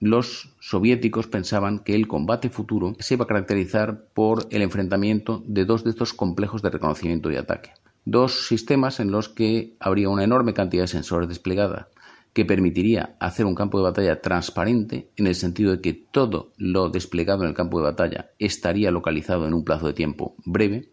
los 0.00 0.54
soviéticos 0.60 1.26
pensaban 1.26 1.80
que 1.80 1.94
el 1.94 2.06
combate 2.06 2.50
futuro 2.50 2.94
se 2.98 3.14
iba 3.14 3.24
a 3.24 3.28
caracterizar 3.28 4.04
por 4.14 4.46
el 4.50 4.62
enfrentamiento 4.62 5.42
de 5.46 5.64
dos 5.64 5.82
de 5.82 5.90
estos 5.90 6.12
complejos 6.12 6.62
de 6.62 6.70
reconocimiento 6.70 7.30
y 7.30 7.36
ataque. 7.36 7.72
Dos 8.04 8.46
sistemas 8.46 9.00
en 9.00 9.10
los 9.10 9.28
que 9.28 9.74
habría 9.80 10.10
una 10.10 10.24
enorme 10.24 10.52
cantidad 10.52 10.84
de 10.84 10.88
sensores 10.88 11.28
desplegada, 11.28 11.88
que 12.34 12.44
permitiría 12.44 13.16
hacer 13.20 13.46
un 13.46 13.54
campo 13.54 13.78
de 13.78 13.84
batalla 13.84 14.20
transparente 14.20 15.08
en 15.16 15.28
el 15.28 15.36
sentido 15.36 15.70
de 15.70 15.80
que 15.80 15.92
todo 15.92 16.52
lo 16.56 16.90
desplegado 16.90 17.44
en 17.44 17.48
el 17.48 17.54
campo 17.54 17.78
de 17.78 17.84
batalla 17.84 18.32
estaría 18.40 18.90
localizado 18.90 19.46
en 19.46 19.54
un 19.54 19.64
plazo 19.64 19.86
de 19.86 19.94
tiempo 19.94 20.34
breve 20.44 20.90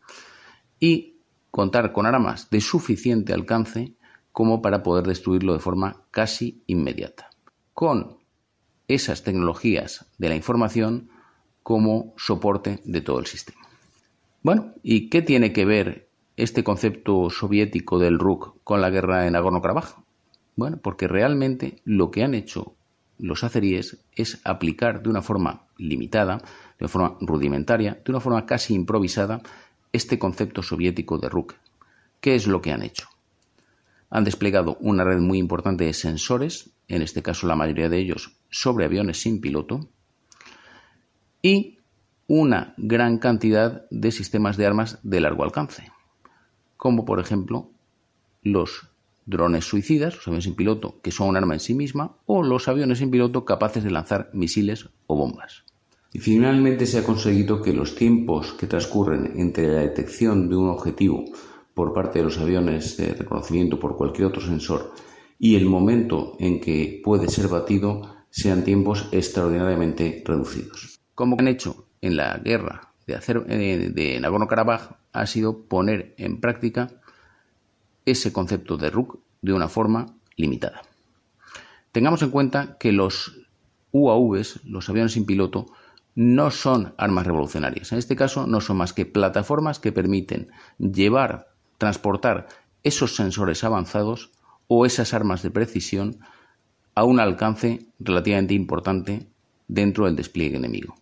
y 0.79 1.17
contar 1.50 1.91
con 1.93 2.05
armas 2.05 2.50
de 2.51 2.62
suficiente 2.62 3.33
alcance 3.33 3.95
como 4.31 4.62
para 4.62 4.83
poder 4.83 5.05
destruirlo 5.07 5.53
de 5.53 5.60
forma 5.60 6.03
casi 6.12 6.63
inmediata, 6.67 7.31
con 7.74 8.17
esas 8.88 9.24
tecnologías 9.24 10.05
de 10.19 10.29
la 10.29 10.36
información 10.36 11.10
como 11.63 12.13
soporte 12.17 12.81
de 12.86 13.01
todo 13.01 13.19
el 13.19 13.25
sistema. 13.25 13.62
Bueno, 14.43 14.74
¿y 14.83 15.10
qué 15.10 15.24
tiene 15.24 15.51
que 15.53 15.65
ver 15.65 16.10
este 16.38 16.63
concepto 16.63 17.29
soviético 17.31 18.00
del 18.00 18.19
RUK 18.19 18.63
con 18.63 18.79
la 18.79 18.89
guerra 18.91 19.25
en 19.25 19.33
Nagorno-Karabaj? 19.33 20.03
Bueno, 20.55 20.77
porque 20.77 21.08
realmente 21.08 21.81
lo 21.86 22.12
que 22.12 22.24
han 22.24 22.34
hecho 22.34 22.75
los 23.22 23.43
azeríes 23.43 24.03
es 24.15 24.41
aplicar 24.43 25.03
de 25.03 25.10
una 25.10 25.22
forma 25.22 25.67
limitada, 25.77 26.38
de 26.38 26.86
una 26.86 26.89
forma 26.89 27.17
rudimentaria, 27.22 28.01
de 28.03 28.12
una 28.12 28.20
forma 28.20 28.46
casi 28.46 28.74
improvisada, 28.74 29.41
este 29.93 30.17
concepto 30.17 30.63
soviético 30.63 31.17
de 31.17 31.29
RUK. 31.29 31.55
¿Qué 32.20 32.36
es 32.36 32.48
lo 32.48 32.62
que 32.62 32.72
han 32.72 32.81
hecho? 32.81 33.08
Han 34.10 34.24
desplegado 34.24 34.77
una 34.79 35.03
red 35.03 35.20
muy 35.20 35.38
importante 35.38 35.86
de 35.86 35.93
sensores, 35.93 36.72
en 36.88 37.01
este 37.01 37.22
caso 37.22 37.48
la 37.48 37.55
mayoría 37.55 37.89
de 37.89 38.00
ellos 38.00 38.36
sobre 38.50 38.86
aviones 38.86 39.22
sin 39.22 39.39
piloto, 39.39 39.88
y 41.41 41.79
una 42.27 42.74
gran 42.77 43.17
cantidad 43.17 43.86
de 43.89 44.12
sistemas 44.12 44.58
de 44.58 44.65
armas 44.65 45.00
de 45.03 45.20
largo 45.20 45.43
alcance, 45.43 45.91
como 46.77 47.05
por 47.05 47.20
ejemplo 47.20 47.70
los 48.43 48.90
drones 49.31 49.65
suicidas, 49.65 50.15
los 50.15 50.27
aviones 50.27 50.43
sin 50.43 50.55
piloto, 50.55 51.00
que 51.01 51.09
son 51.09 51.29
un 51.29 51.38
arma 51.38 51.55
en 51.55 51.59
sí 51.59 51.73
misma, 51.73 52.17
o 52.27 52.43
los 52.43 52.67
aviones 52.67 53.00
sin 53.00 53.09
piloto 53.09 53.45
capaces 53.45 53.83
de 53.83 53.89
lanzar 53.89 54.29
misiles 54.33 54.89
o 55.07 55.15
bombas. 55.15 55.63
Y 56.13 56.19
finalmente 56.19 56.85
se 56.85 57.00
ha 57.00 57.03
conseguido 57.03 57.61
que 57.61 57.73
los 57.73 57.95
tiempos 57.95 58.53
que 58.53 58.67
transcurren 58.67 59.39
entre 59.39 59.67
la 59.67 59.79
detección 59.79 60.50
de 60.50 60.57
un 60.57 60.69
objetivo 60.69 61.25
por 61.73 61.93
parte 61.93 62.19
de 62.19 62.25
los 62.25 62.38
aviones 62.38 62.97
de 62.97 63.13
reconocimiento 63.13 63.79
por 63.79 63.95
cualquier 63.95 64.27
otro 64.27 64.41
sensor 64.41 64.93
y 65.39 65.55
el 65.55 65.65
momento 65.65 66.35
en 66.39 66.60
que 66.60 67.01
puede 67.03 67.29
ser 67.29 67.47
batido 67.47 68.01
sean 68.29 68.63
tiempos 68.63 69.08
extraordinariamente 69.12 70.21
reducidos. 70.25 70.99
Como 71.15 71.38
han 71.39 71.47
hecho 71.47 71.88
en 72.01 72.17
la 72.17 72.38
guerra 72.38 72.93
de, 73.08 73.15
eh, 73.15 73.89
de 73.89 74.19
Nagorno-Karabaj 74.19 74.97
ha 75.13 75.25
sido 75.25 75.65
poner 75.65 76.13
en 76.17 76.39
práctica 76.39 77.00
ese 78.12 78.32
concepto 78.32 78.78
de 78.78 78.89
RUC 78.89 79.19
de 79.41 79.54
una 79.54 79.67
forma 79.67 80.15
limitada. 80.36 80.82
Tengamos 81.91 82.21
en 82.21 82.32
cuenta 82.32 82.78
que 82.78 82.91
los 82.91 83.38
UAVs, 83.91 84.62
los 84.65 84.89
aviones 84.89 85.13
sin 85.13 85.26
piloto, 85.26 85.67
no 86.15 86.52
son 86.52 86.93
armas 86.97 87.26
revolucionarias. 87.26 87.91
En 87.91 87.97
este 87.97 88.15
caso 88.15 88.47
no 88.47 88.62
son 88.62 88.78
más 88.78 88.93
que 88.93 89.06
plataformas 89.06 89.80
que 89.80 89.91
permiten 89.91 90.52
llevar, 90.78 91.50
transportar 91.78 92.47
esos 92.84 93.15
sensores 93.15 93.63
avanzados 93.63 94.32
o 94.67 94.86
esas 94.86 95.13
armas 95.13 95.41
de 95.41 95.52
precisión 95.52 96.19
a 96.95 97.04
un 97.04 97.19
alcance 97.19 97.86
relativamente 98.00 98.54
importante 98.54 99.28
dentro 99.67 100.06
del 100.06 100.15
despliegue 100.15 100.58
enemigo. 100.58 100.95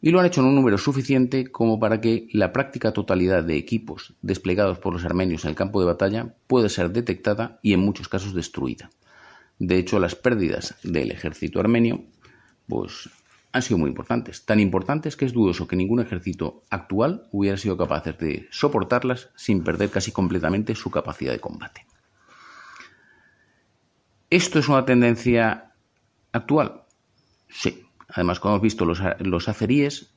Y 0.00 0.10
lo 0.10 0.20
han 0.20 0.26
hecho 0.26 0.40
en 0.40 0.48
un 0.48 0.54
número 0.54 0.78
suficiente 0.78 1.50
como 1.50 1.80
para 1.80 2.00
que 2.00 2.28
la 2.32 2.52
práctica 2.52 2.92
totalidad 2.92 3.42
de 3.42 3.56
equipos 3.56 4.14
desplegados 4.22 4.78
por 4.78 4.92
los 4.92 5.04
armenios 5.04 5.44
en 5.44 5.50
el 5.50 5.56
campo 5.56 5.80
de 5.80 5.86
batalla 5.86 6.34
pueda 6.46 6.68
ser 6.68 6.90
detectada 6.90 7.58
y 7.62 7.72
en 7.72 7.80
muchos 7.80 8.08
casos 8.08 8.34
destruida. 8.34 8.90
De 9.58 9.78
hecho, 9.78 9.98
las 9.98 10.14
pérdidas 10.14 10.76
del 10.82 11.10
ejército 11.10 11.60
armenio 11.60 12.04
pues 12.68 13.08
han 13.52 13.62
sido 13.62 13.78
muy 13.78 13.88
importantes. 13.88 14.44
Tan 14.44 14.60
importantes 14.60 15.16
que 15.16 15.24
es 15.24 15.32
dudoso 15.32 15.66
que 15.66 15.76
ningún 15.76 16.00
ejército 16.00 16.62
actual 16.68 17.26
hubiera 17.32 17.56
sido 17.56 17.76
capaz 17.78 18.04
de 18.04 18.46
soportarlas 18.50 19.30
sin 19.34 19.64
perder 19.64 19.90
casi 19.90 20.12
completamente 20.12 20.74
su 20.74 20.90
capacidad 20.90 21.32
de 21.32 21.40
combate. 21.40 21.86
¿Esto 24.28 24.58
es 24.58 24.68
una 24.68 24.84
tendencia 24.84 25.72
actual? 26.32 26.82
Sí. 27.48 27.85
Además, 28.08 28.38
como 28.38 28.54
hemos 28.54 28.62
visto, 28.62 28.84
los, 28.84 29.00
los 29.18 29.48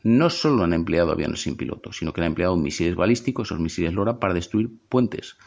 no 0.03 0.29
solo 0.29 0.63
han 0.63 0.73
empleado 0.73 1.11
aviones 1.11 1.41
sin 1.41 1.57
piloto, 1.57 1.91
sino 1.91 2.13
que 2.13 2.21
han 2.21 2.27
empleado 2.27 2.55
misiles 2.55 2.95
balísticos, 2.95 3.47
esos 3.47 3.59
misiles 3.59 3.93
LORA, 3.93 4.19
para 4.19 4.33
destruir 4.33 4.69
puentes. 4.89 5.37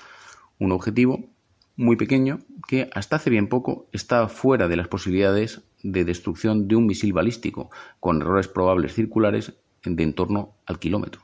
Un 0.59 0.73
objetivo 0.73 1.31
muy 1.77 1.97
pequeño 1.97 2.41
que 2.69 2.91
hasta 2.95 3.17
hace 3.17 3.31
bien 3.31 3.49
poco 3.49 3.87
estaba 3.93 4.29
fuera 4.29 4.69
de 4.69 4.77
las 4.77 4.89
posibilidades 4.89 5.63
de 5.83 6.05
destrucción 6.05 6.69
de 6.69 6.77
un 6.77 6.87
misil 6.87 7.13
balístico, 7.13 7.71
con 8.01 8.21
errores 8.21 8.49
probables 8.49 8.95
circulares 8.95 9.55
de 9.85 10.03
en 10.03 10.15
torno 10.15 10.55
al 10.67 10.79
kilómetro. 10.79 11.23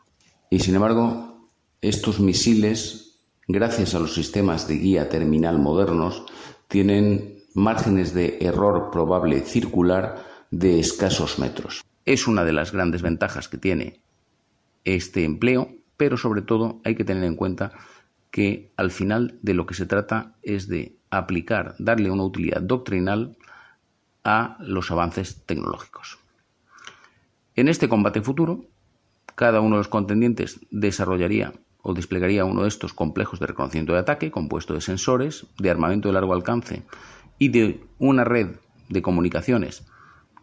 Y 0.51 0.61
sin 0.61 0.75
embargo, 0.75 1.51
estos 1.81 2.21
misiles, 2.21 3.21
gracias 3.47 3.95
a 3.95 4.01
los 4.01 4.15
sistemas 4.15 4.67
de 4.67 4.79
guía 4.79 5.09
terminal 5.09 5.59
modernos, 5.59 6.25
tienen 6.67 7.45
márgenes 7.55 8.15
de 8.15 8.39
error 8.41 8.91
probable 8.91 9.41
circular 9.41 10.28
de 10.51 10.81
escasos 10.81 11.39
metros. 11.39 11.85
Es 12.05 12.27
una 12.27 12.45
de 12.45 12.53
las 12.53 12.73
grandes 12.73 13.03
ventajas 13.03 13.49
que 13.49 13.59
tiene 13.59 14.01
este 14.85 15.25
empleo, 15.25 15.69
pero 15.97 16.17
sobre 16.17 16.43
todo 16.43 16.81
hay 16.85 16.95
que 16.95 17.05
tener 17.05 17.25
en 17.25 17.37
cuenta 17.37 17.73
que 18.31 18.71
al 18.77 18.91
final 18.91 19.39
de 19.43 19.55
lo 19.55 19.67
que 19.67 19.75
se 19.75 19.87
trata 19.87 20.35
es 20.43 20.69
de 20.69 20.97
aplicar, 21.11 21.75
darle 21.79 22.11
una 22.11 22.25
utilidad 22.25 22.61
doctrinal 22.61 23.37
a 24.25 24.57
los 24.61 24.91
avances 24.91 25.43
tecnológicos. 25.47 26.19
En 27.57 27.69
este 27.69 27.89
combate 27.89 28.23
futuro, 28.23 28.65
cada 29.35 29.61
uno 29.61 29.77
de 29.77 29.81
los 29.81 29.89
contendientes 29.89 30.61
desarrollaría 30.71 31.53
o 31.83 31.95
desplegaría 31.95 32.45
uno 32.45 32.63
de 32.63 32.69
estos 32.69 32.93
complejos 32.93 33.41
de 33.41 33.47
reconocimiento 33.47 33.93
de 33.93 34.01
ataque 34.01 34.31
compuesto 34.31 34.75
de 34.75 34.81
sensores, 34.81 35.47
de 35.59 35.71
armamento 35.71 36.09
de 36.09 36.15
largo 36.15 36.35
alcance 36.35 36.83
y 37.39 37.49
de 37.49 37.81
una 37.99 38.25
red 38.25 38.57
de 38.89 39.03
comunicaciones 39.03 39.87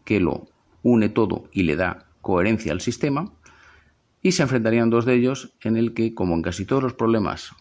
que 0.05 0.21
lo 0.21 0.47
une 0.83 1.09
todo 1.09 1.49
y 1.51 1.63
le 1.63 1.75
da 1.75 2.05
coherencia 2.21 2.71
al 2.71 2.81
sistema, 2.81 3.33
y 4.21 4.31
se 4.31 4.43
enfrentarían 4.43 4.89
dos 4.89 5.05
de 5.05 5.15
ellos 5.15 5.53
en 5.61 5.77
el 5.77 5.93
que, 5.93 6.15
como 6.15 6.33
en 6.35 6.41
casi 6.41 6.65
todos 6.65 6.81
los 6.81 6.93
problemas 6.93 7.51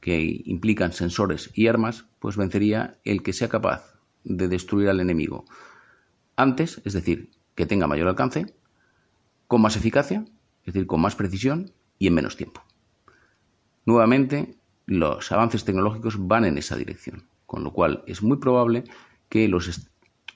que 0.00 0.42
implican 0.44 0.92
sensores 0.92 1.50
y 1.54 1.68
armas, 1.68 2.06
pues 2.18 2.36
vencería 2.36 2.98
el 3.04 3.22
que 3.22 3.32
sea 3.32 3.48
capaz 3.48 3.94
de 4.24 4.48
destruir 4.48 4.88
al 4.88 5.00
enemigo 5.00 5.44
antes, 6.36 6.80
es 6.84 6.94
decir, 6.94 7.30
que 7.54 7.66
tenga 7.66 7.86
mayor 7.86 8.08
alcance, 8.08 8.54
con 9.46 9.60
más 9.60 9.76
eficacia, 9.76 10.24
es 10.64 10.72
decir, 10.72 10.86
con 10.86 11.00
más 11.00 11.14
precisión 11.14 11.72
y 11.98 12.06
en 12.06 12.14
menos 12.14 12.36
tiempo. 12.36 12.62
Nuevamente, 13.84 14.56
los 14.86 15.32
avances 15.32 15.64
tecnológicos 15.64 16.26
van 16.26 16.44
en 16.44 16.56
esa 16.56 16.76
dirección, 16.76 17.28
con 17.46 17.62
lo 17.62 17.72
cual 17.72 18.04
es 18.06 18.22
muy 18.22 18.38
probable 18.38 18.84
que 19.28 19.48
los, 19.48 19.89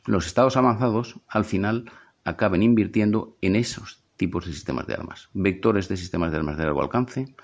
los 0.06 0.26
estados 0.26 0.56
avanzados 0.56 1.20
al 1.28 1.44
final 1.44 1.90
acaben 2.24 2.62
invirtiendo 2.62 3.36
en 3.40 3.56
esos 3.56 4.02
tipos 4.16 4.46
de 4.46 4.52
sistemas 4.52 4.86
de 4.86 4.94
armas, 4.94 5.28
vectores 5.32 5.88
de 5.88 5.96
sistemas 5.96 6.30
de 6.30 6.38
armas 6.38 6.56
de 6.56 6.64
largo 6.64 6.82
alcance, 6.82 7.34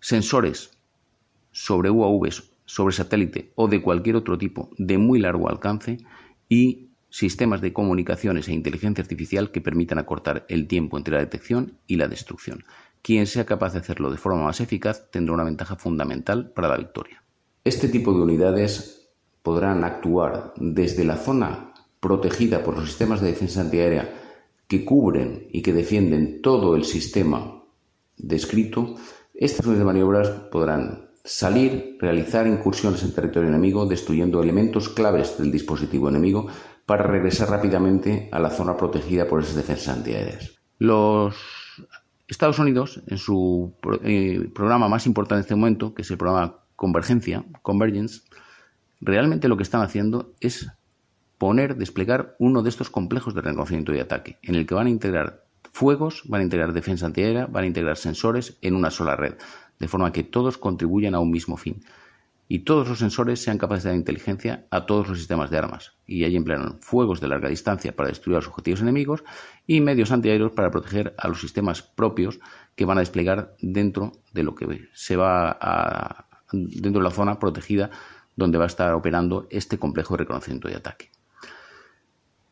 sensores 0.00 0.70
sobre 1.50 1.90
UAVs, 1.90 2.52
sobre 2.64 2.94
satélite 2.94 3.52
o 3.54 3.68
de 3.68 3.82
cualquier 3.82 4.16
otro 4.16 4.38
tipo 4.38 4.70
de 4.78 4.98
muy 4.98 5.18
largo 5.20 5.48
alcance 5.48 5.98
y 6.48 6.88
sistemas 7.10 7.60
de 7.60 7.72
comunicaciones 7.72 8.48
e 8.48 8.54
inteligencia 8.54 9.02
artificial 9.02 9.50
que 9.50 9.60
permitan 9.60 9.98
acortar 9.98 10.46
el 10.48 10.66
tiempo 10.66 10.96
entre 10.96 11.14
la 11.14 11.20
detección 11.20 11.78
y 11.86 11.96
la 11.96 12.08
destrucción. 12.08 12.64
Quien 13.02 13.26
sea 13.26 13.44
capaz 13.44 13.72
de 13.72 13.80
hacerlo 13.80 14.10
de 14.10 14.16
forma 14.16 14.44
más 14.44 14.60
eficaz 14.60 15.10
tendrá 15.10 15.34
una 15.34 15.44
ventaja 15.44 15.76
fundamental 15.76 16.50
para 16.52 16.68
la 16.68 16.78
victoria. 16.78 17.22
Este 17.64 17.88
tipo 17.88 18.14
de 18.14 18.22
unidades 18.22 19.01
podrán 19.42 19.84
actuar 19.84 20.54
desde 20.56 21.04
la 21.04 21.16
zona 21.16 21.72
protegida 22.00 22.62
por 22.62 22.76
los 22.76 22.86
sistemas 22.88 23.20
de 23.20 23.28
defensa 23.28 23.60
antiaérea 23.60 24.12
que 24.66 24.84
cubren 24.84 25.46
y 25.50 25.62
que 25.62 25.72
defienden 25.72 26.40
todo 26.42 26.74
el 26.76 26.84
sistema 26.84 27.62
descrito. 28.16 28.96
Estas 29.34 29.66
unidades 29.66 29.78
de 29.80 29.84
maniobras 29.84 30.28
podrán 30.50 31.10
salir, 31.24 31.96
realizar 32.00 32.46
incursiones 32.46 33.02
en 33.02 33.14
territorio 33.14 33.48
enemigo, 33.48 33.86
destruyendo 33.86 34.42
elementos 34.42 34.88
claves 34.88 35.38
del 35.38 35.52
dispositivo 35.52 36.08
enemigo 36.08 36.48
para 36.86 37.04
regresar 37.04 37.50
rápidamente 37.50 38.28
a 38.32 38.40
la 38.40 38.50
zona 38.50 38.76
protegida 38.76 39.28
por 39.28 39.42
esas 39.42 39.56
defensas 39.56 39.96
antiaéreas. 39.96 40.52
Los 40.78 41.36
Estados 42.26 42.58
Unidos, 42.58 43.02
en 43.06 43.18
su 43.18 43.74
eh, 44.02 44.50
programa 44.54 44.88
más 44.88 45.06
importante 45.06 45.40
en 45.40 45.42
este 45.42 45.54
momento, 45.54 45.94
que 45.94 46.02
es 46.02 46.10
el 46.10 46.18
programa 46.18 46.64
Convergencia, 46.74 47.44
Convergence, 47.62 48.22
realmente 49.02 49.48
lo 49.48 49.58
que 49.58 49.64
están 49.64 49.82
haciendo 49.82 50.32
es 50.40 50.70
poner, 51.36 51.76
desplegar 51.76 52.36
uno 52.38 52.62
de 52.62 52.70
estos 52.70 52.88
complejos 52.88 53.34
de 53.34 53.42
reconocimiento 53.42 53.94
y 53.94 53.98
ataque, 53.98 54.38
en 54.42 54.54
el 54.54 54.64
que 54.64 54.74
van 54.74 54.86
a 54.86 54.90
integrar 54.90 55.44
fuegos, 55.72 56.22
van 56.26 56.40
a 56.40 56.44
integrar 56.44 56.72
defensa 56.72 57.06
antiaérea, 57.06 57.46
van 57.46 57.64
a 57.64 57.66
integrar 57.66 57.96
sensores 57.96 58.56
en 58.62 58.74
una 58.74 58.90
sola 58.90 59.16
red, 59.16 59.34
de 59.78 59.88
forma 59.88 60.12
que 60.12 60.22
todos 60.22 60.56
contribuyan 60.56 61.14
a 61.14 61.20
un 61.20 61.30
mismo 61.30 61.56
fin 61.56 61.82
y 62.52 62.60
todos 62.60 62.86
los 62.86 62.98
sensores 62.98 63.42
sean 63.42 63.56
capaces 63.56 63.84
de 63.84 63.94
inteligencia 63.94 64.66
a 64.70 64.84
todos 64.84 65.08
los 65.08 65.16
sistemas 65.16 65.48
de 65.48 65.56
armas. 65.56 65.94
Y 66.06 66.24
ahí 66.24 66.36
emplearán 66.36 66.80
fuegos 66.80 67.18
de 67.18 67.28
larga 67.28 67.48
distancia 67.48 67.96
para 67.96 68.10
destruir 68.10 68.36
a 68.36 68.40
los 68.40 68.48
objetivos 68.48 68.82
enemigos 68.82 69.24
y 69.66 69.80
medios 69.80 70.12
antiaéreos 70.12 70.52
para 70.52 70.70
proteger 70.70 71.14
a 71.16 71.28
los 71.28 71.40
sistemas 71.40 71.80
propios 71.80 72.40
que 72.76 72.84
van 72.84 72.98
a 72.98 73.00
desplegar 73.00 73.56
dentro 73.62 74.12
de 74.34 74.42
lo 74.42 74.54
que 74.54 74.90
se 74.92 75.16
va 75.16 75.56
a, 75.58 76.26
dentro 76.52 77.00
de 77.00 77.08
la 77.08 77.10
zona 77.10 77.38
protegida 77.38 77.90
donde 78.36 78.58
va 78.58 78.64
a 78.64 78.68
estar 78.68 78.92
operando 78.94 79.46
este 79.50 79.78
complejo 79.78 80.14
de 80.14 80.18
reconocimiento 80.18 80.68
y 80.68 80.74
ataque. 80.74 81.10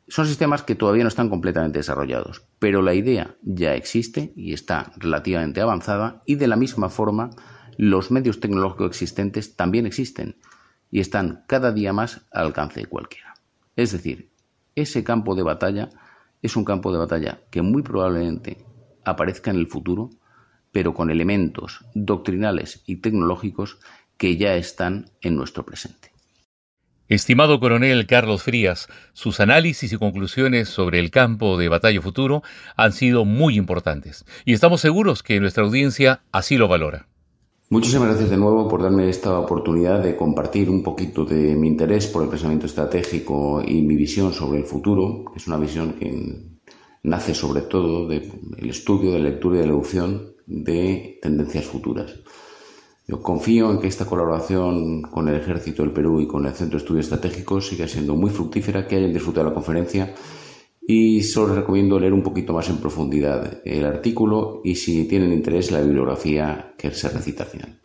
Son 0.08 0.26
sistemas 0.26 0.64
que 0.64 0.74
todavía 0.74 1.04
no 1.04 1.08
están 1.08 1.28
completamente 1.30 1.78
desarrollados, 1.78 2.44
pero 2.58 2.82
la 2.82 2.94
idea 2.94 3.36
ya 3.42 3.74
existe 3.74 4.32
y 4.34 4.52
está 4.52 4.92
relativamente 4.96 5.60
avanzada 5.60 6.22
y 6.26 6.34
de 6.34 6.48
la 6.48 6.56
misma 6.56 6.88
forma 6.88 7.30
los 7.76 8.10
medios 8.10 8.40
tecnológicos 8.40 8.88
existentes 8.88 9.54
también 9.54 9.86
existen 9.86 10.36
y 10.90 11.00
están 11.00 11.44
cada 11.46 11.70
día 11.72 11.92
más 11.92 12.26
al 12.32 12.46
alcance 12.46 12.80
de 12.80 12.86
cualquiera. 12.86 13.34
Es 13.76 13.92
decir, 13.92 14.32
ese 14.74 15.04
campo 15.04 15.34
de 15.34 15.44
batalla 15.44 15.90
es 16.42 16.56
un 16.56 16.64
campo 16.64 16.92
de 16.92 16.98
batalla 16.98 17.42
que 17.50 17.62
muy 17.62 17.82
probablemente 17.82 18.64
aparezca 19.04 19.50
en 19.50 19.58
el 19.58 19.68
futuro, 19.68 20.10
pero 20.72 20.92
con 20.92 21.10
elementos 21.10 21.84
doctrinales 21.94 22.82
y 22.86 22.96
tecnológicos 22.96 23.78
que 24.20 24.36
ya 24.36 24.54
están 24.56 25.06
en 25.22 25.34
nuestro 25.34 25.64
presente. 25.64 26.12
Estimado 27.08 27.58
coronel 27.58 28.06
Carlos 28.06 28.42
Frías, 28.42 28.86
sus 29.14 29.40
análisis 29.40 29.94
y 29.94 29.96
conclusiones 29.96 30.68
sobre 30.68 31.00
el 31.00 31.10
campo 31.10 31.56
de 31.56 31.70
batalla 31.70 32.02
futuro 32.02 32.42
han 32.76 32.92
sido 32.92 33.24
muy 33.24 33.56
importantes 33.56 34.26
y 34.44 34.52
estamos 34.52 34.82
seguros 34.82 35.22
que 35.22 35.40
nuestra 35.40 35.64
audiencia 35.64 36.20
así 36.32 36.58
lo 36.58 36.68
valora. 36.68 37.08
Muchísimas 37.70 38.08
gracias 38.08 38.28
de 38.28 38.36
nuevo 38.36 38.68
por 38.68 38.82
darme 38.82 39.08
esta 39.08 39.38
oportunidad 39.38 40.02
de 40.02 40.16
compartir 40.16 40.68
un 40.68 40.82
poquito 40.82 41.24
de 41.24 41.56
mi 41.56 41.68
interés 41.68 42.06
por 42.06 42.22
el 42.22 42.28
pensamiento 42.28 42.66
estratégico 42.66 43.62
y 43.66 43.80
mi 43.80 43.96
visión 43.96 44.34
sobre 44.34 44.58
el 44.58 44.66
futuro. 44.66 45.24
Es 45.34 45.46
una 45.46 45.56
visión 45.56 45.94
que 45.94 46.60
nace 47.04 47.34
sobre 47.34 47.62
todo 47.62 48.06
del 48.06 48.68
estudio, 48.68 49.12
de 49.12 49.20
lectura 49.20 49.56
y 49.56 49.60
de 49.60 49.66
deducción 49.66 50.34
de 50.46 51.18
tendencias 51.22 51.64
futuras. 51.64 52.12
Confío 53.18 53.70
en 53.70 53.80
que 53.80 53.88
esta 53.88 54.06
colaboración 54.06 55.02
con 55.02 55.28
el 55.28 55.36
Ejército 55.36 55.82
del 55.82 55.92
Perú 55.92 56.20
y 56.20 56.26
con 56.26 56.46
el 56.46 56.54
Centro 56.54 56.78
de 56.78 56.82
Estudios 56.84 57.06
Estratégicos 57.06 57.66
siga 57.66 57.88
siendo 57.88 58.14
muy 58.14 58.30
fructífera, 58.30 58.86
que 58.86 58.96
hayan 58.96 59.12
disfrutado 59.12 59.48
la 59.48 59.54
conferencia 59.54 60.14
y 60.80 61.22
solo 61.22 61.48
les 61.48 61.58
recomiendo 61.58 61.98
leer 61.98 62.12
un 62.12 62.22
poquito 62.22 62.52
más 62.52 62.68
en 62.68 62.78
profundidad 62.78 63.60
el 63.64 63.84
artículo 63.84 64.60
y 64.64 64.74
si 64.74 65.06
tienen 65.06 65.32
interés 65.32 65.70
la 65.70 65.80
bibliografía 65.80 66.74
que 66.76 66.90
se 66.90 67.08
recita 67.08 67.44
al 67.44 67.50
final. 67.50 67.80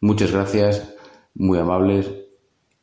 Muchas 0.00 0.32
gracias, 0.32 0.94
muy 1.34 1.58
amables 1.58 2.10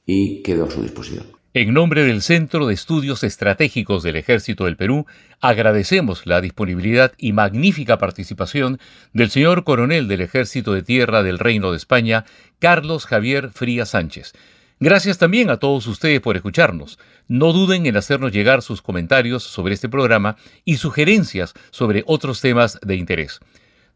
y 0.05 0.41
quedo 0.43 0.65
a 0.65 0.71
su 0.71 0.81
disposición. 0.81 1.34
En 1.55 1.73
nombre 1.73 2.03
del 2.03 2.21
Centro 2.21 2.67
de 2.67 2.73
Estudios 2.73 3.23
Estratégicos 3.23 4.03
del 4.03 4.17
Ejército 4.17 4.65
del 4.65 4.75
Perú, 4.75 5.05
agradecemos 5.39 6.25
la 6.25 6.41
disponibilidad 6.41 7.13
y 7.17 7.31
magnífica 7.31 7.97
participación 7.97 8.77
del 9.13 9.29
señor 9.29 9.63
coronel 9.63 10.09
del 10.09 10.19
Ejército 10.19 10.73
de 10.73 10.83
Tierra 10.83 11.23
del 11.23 11.39
Reino 11.39 11.71
de 11.71 11.77
España, 11.77 12.25
Carlos 12.59 13.05
Javier 13.05 13.51
Frías 13.51 13.91
Sánchez, 13.91 14.33
Gracias 14.81 15.17
también 15.17 15.49
a 15.49 15.55
todos 15.55 15.87
ustedes 15.87 16.19
por 16.19 16.35
escucharnos. 16.35 16.99
No 17.29 17.53
duden 17.53 17.85
en 17.85 17.95
hacernos 17.95 18.33
llegar 18.33 18.61
sus 18.61 18.81
comentarios 18.81 19.41
sobre 19.41 19.75
este 19.75 19.87
programa 19.87 20.35
y 20.65 20.75
sugerencias 20.75 21.53
sobre 21.71 22.03
otros 22.05 22.41
temas 22.41 22.77
de 22.81 22.97
interés. 22.97 23.39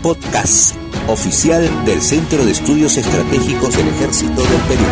podcast 0.00 0.76
oficial 1.08 1.68
del 1.84 2.00
Centro 2.00 2.44
de 2.44 2.52
Estudios 2.52 2.96
Estratégicos 2.96 3.76
del 3.76 3.88
Ejército 3.88 4.42
del 4.42 4.60
Perú. 4.68 4.84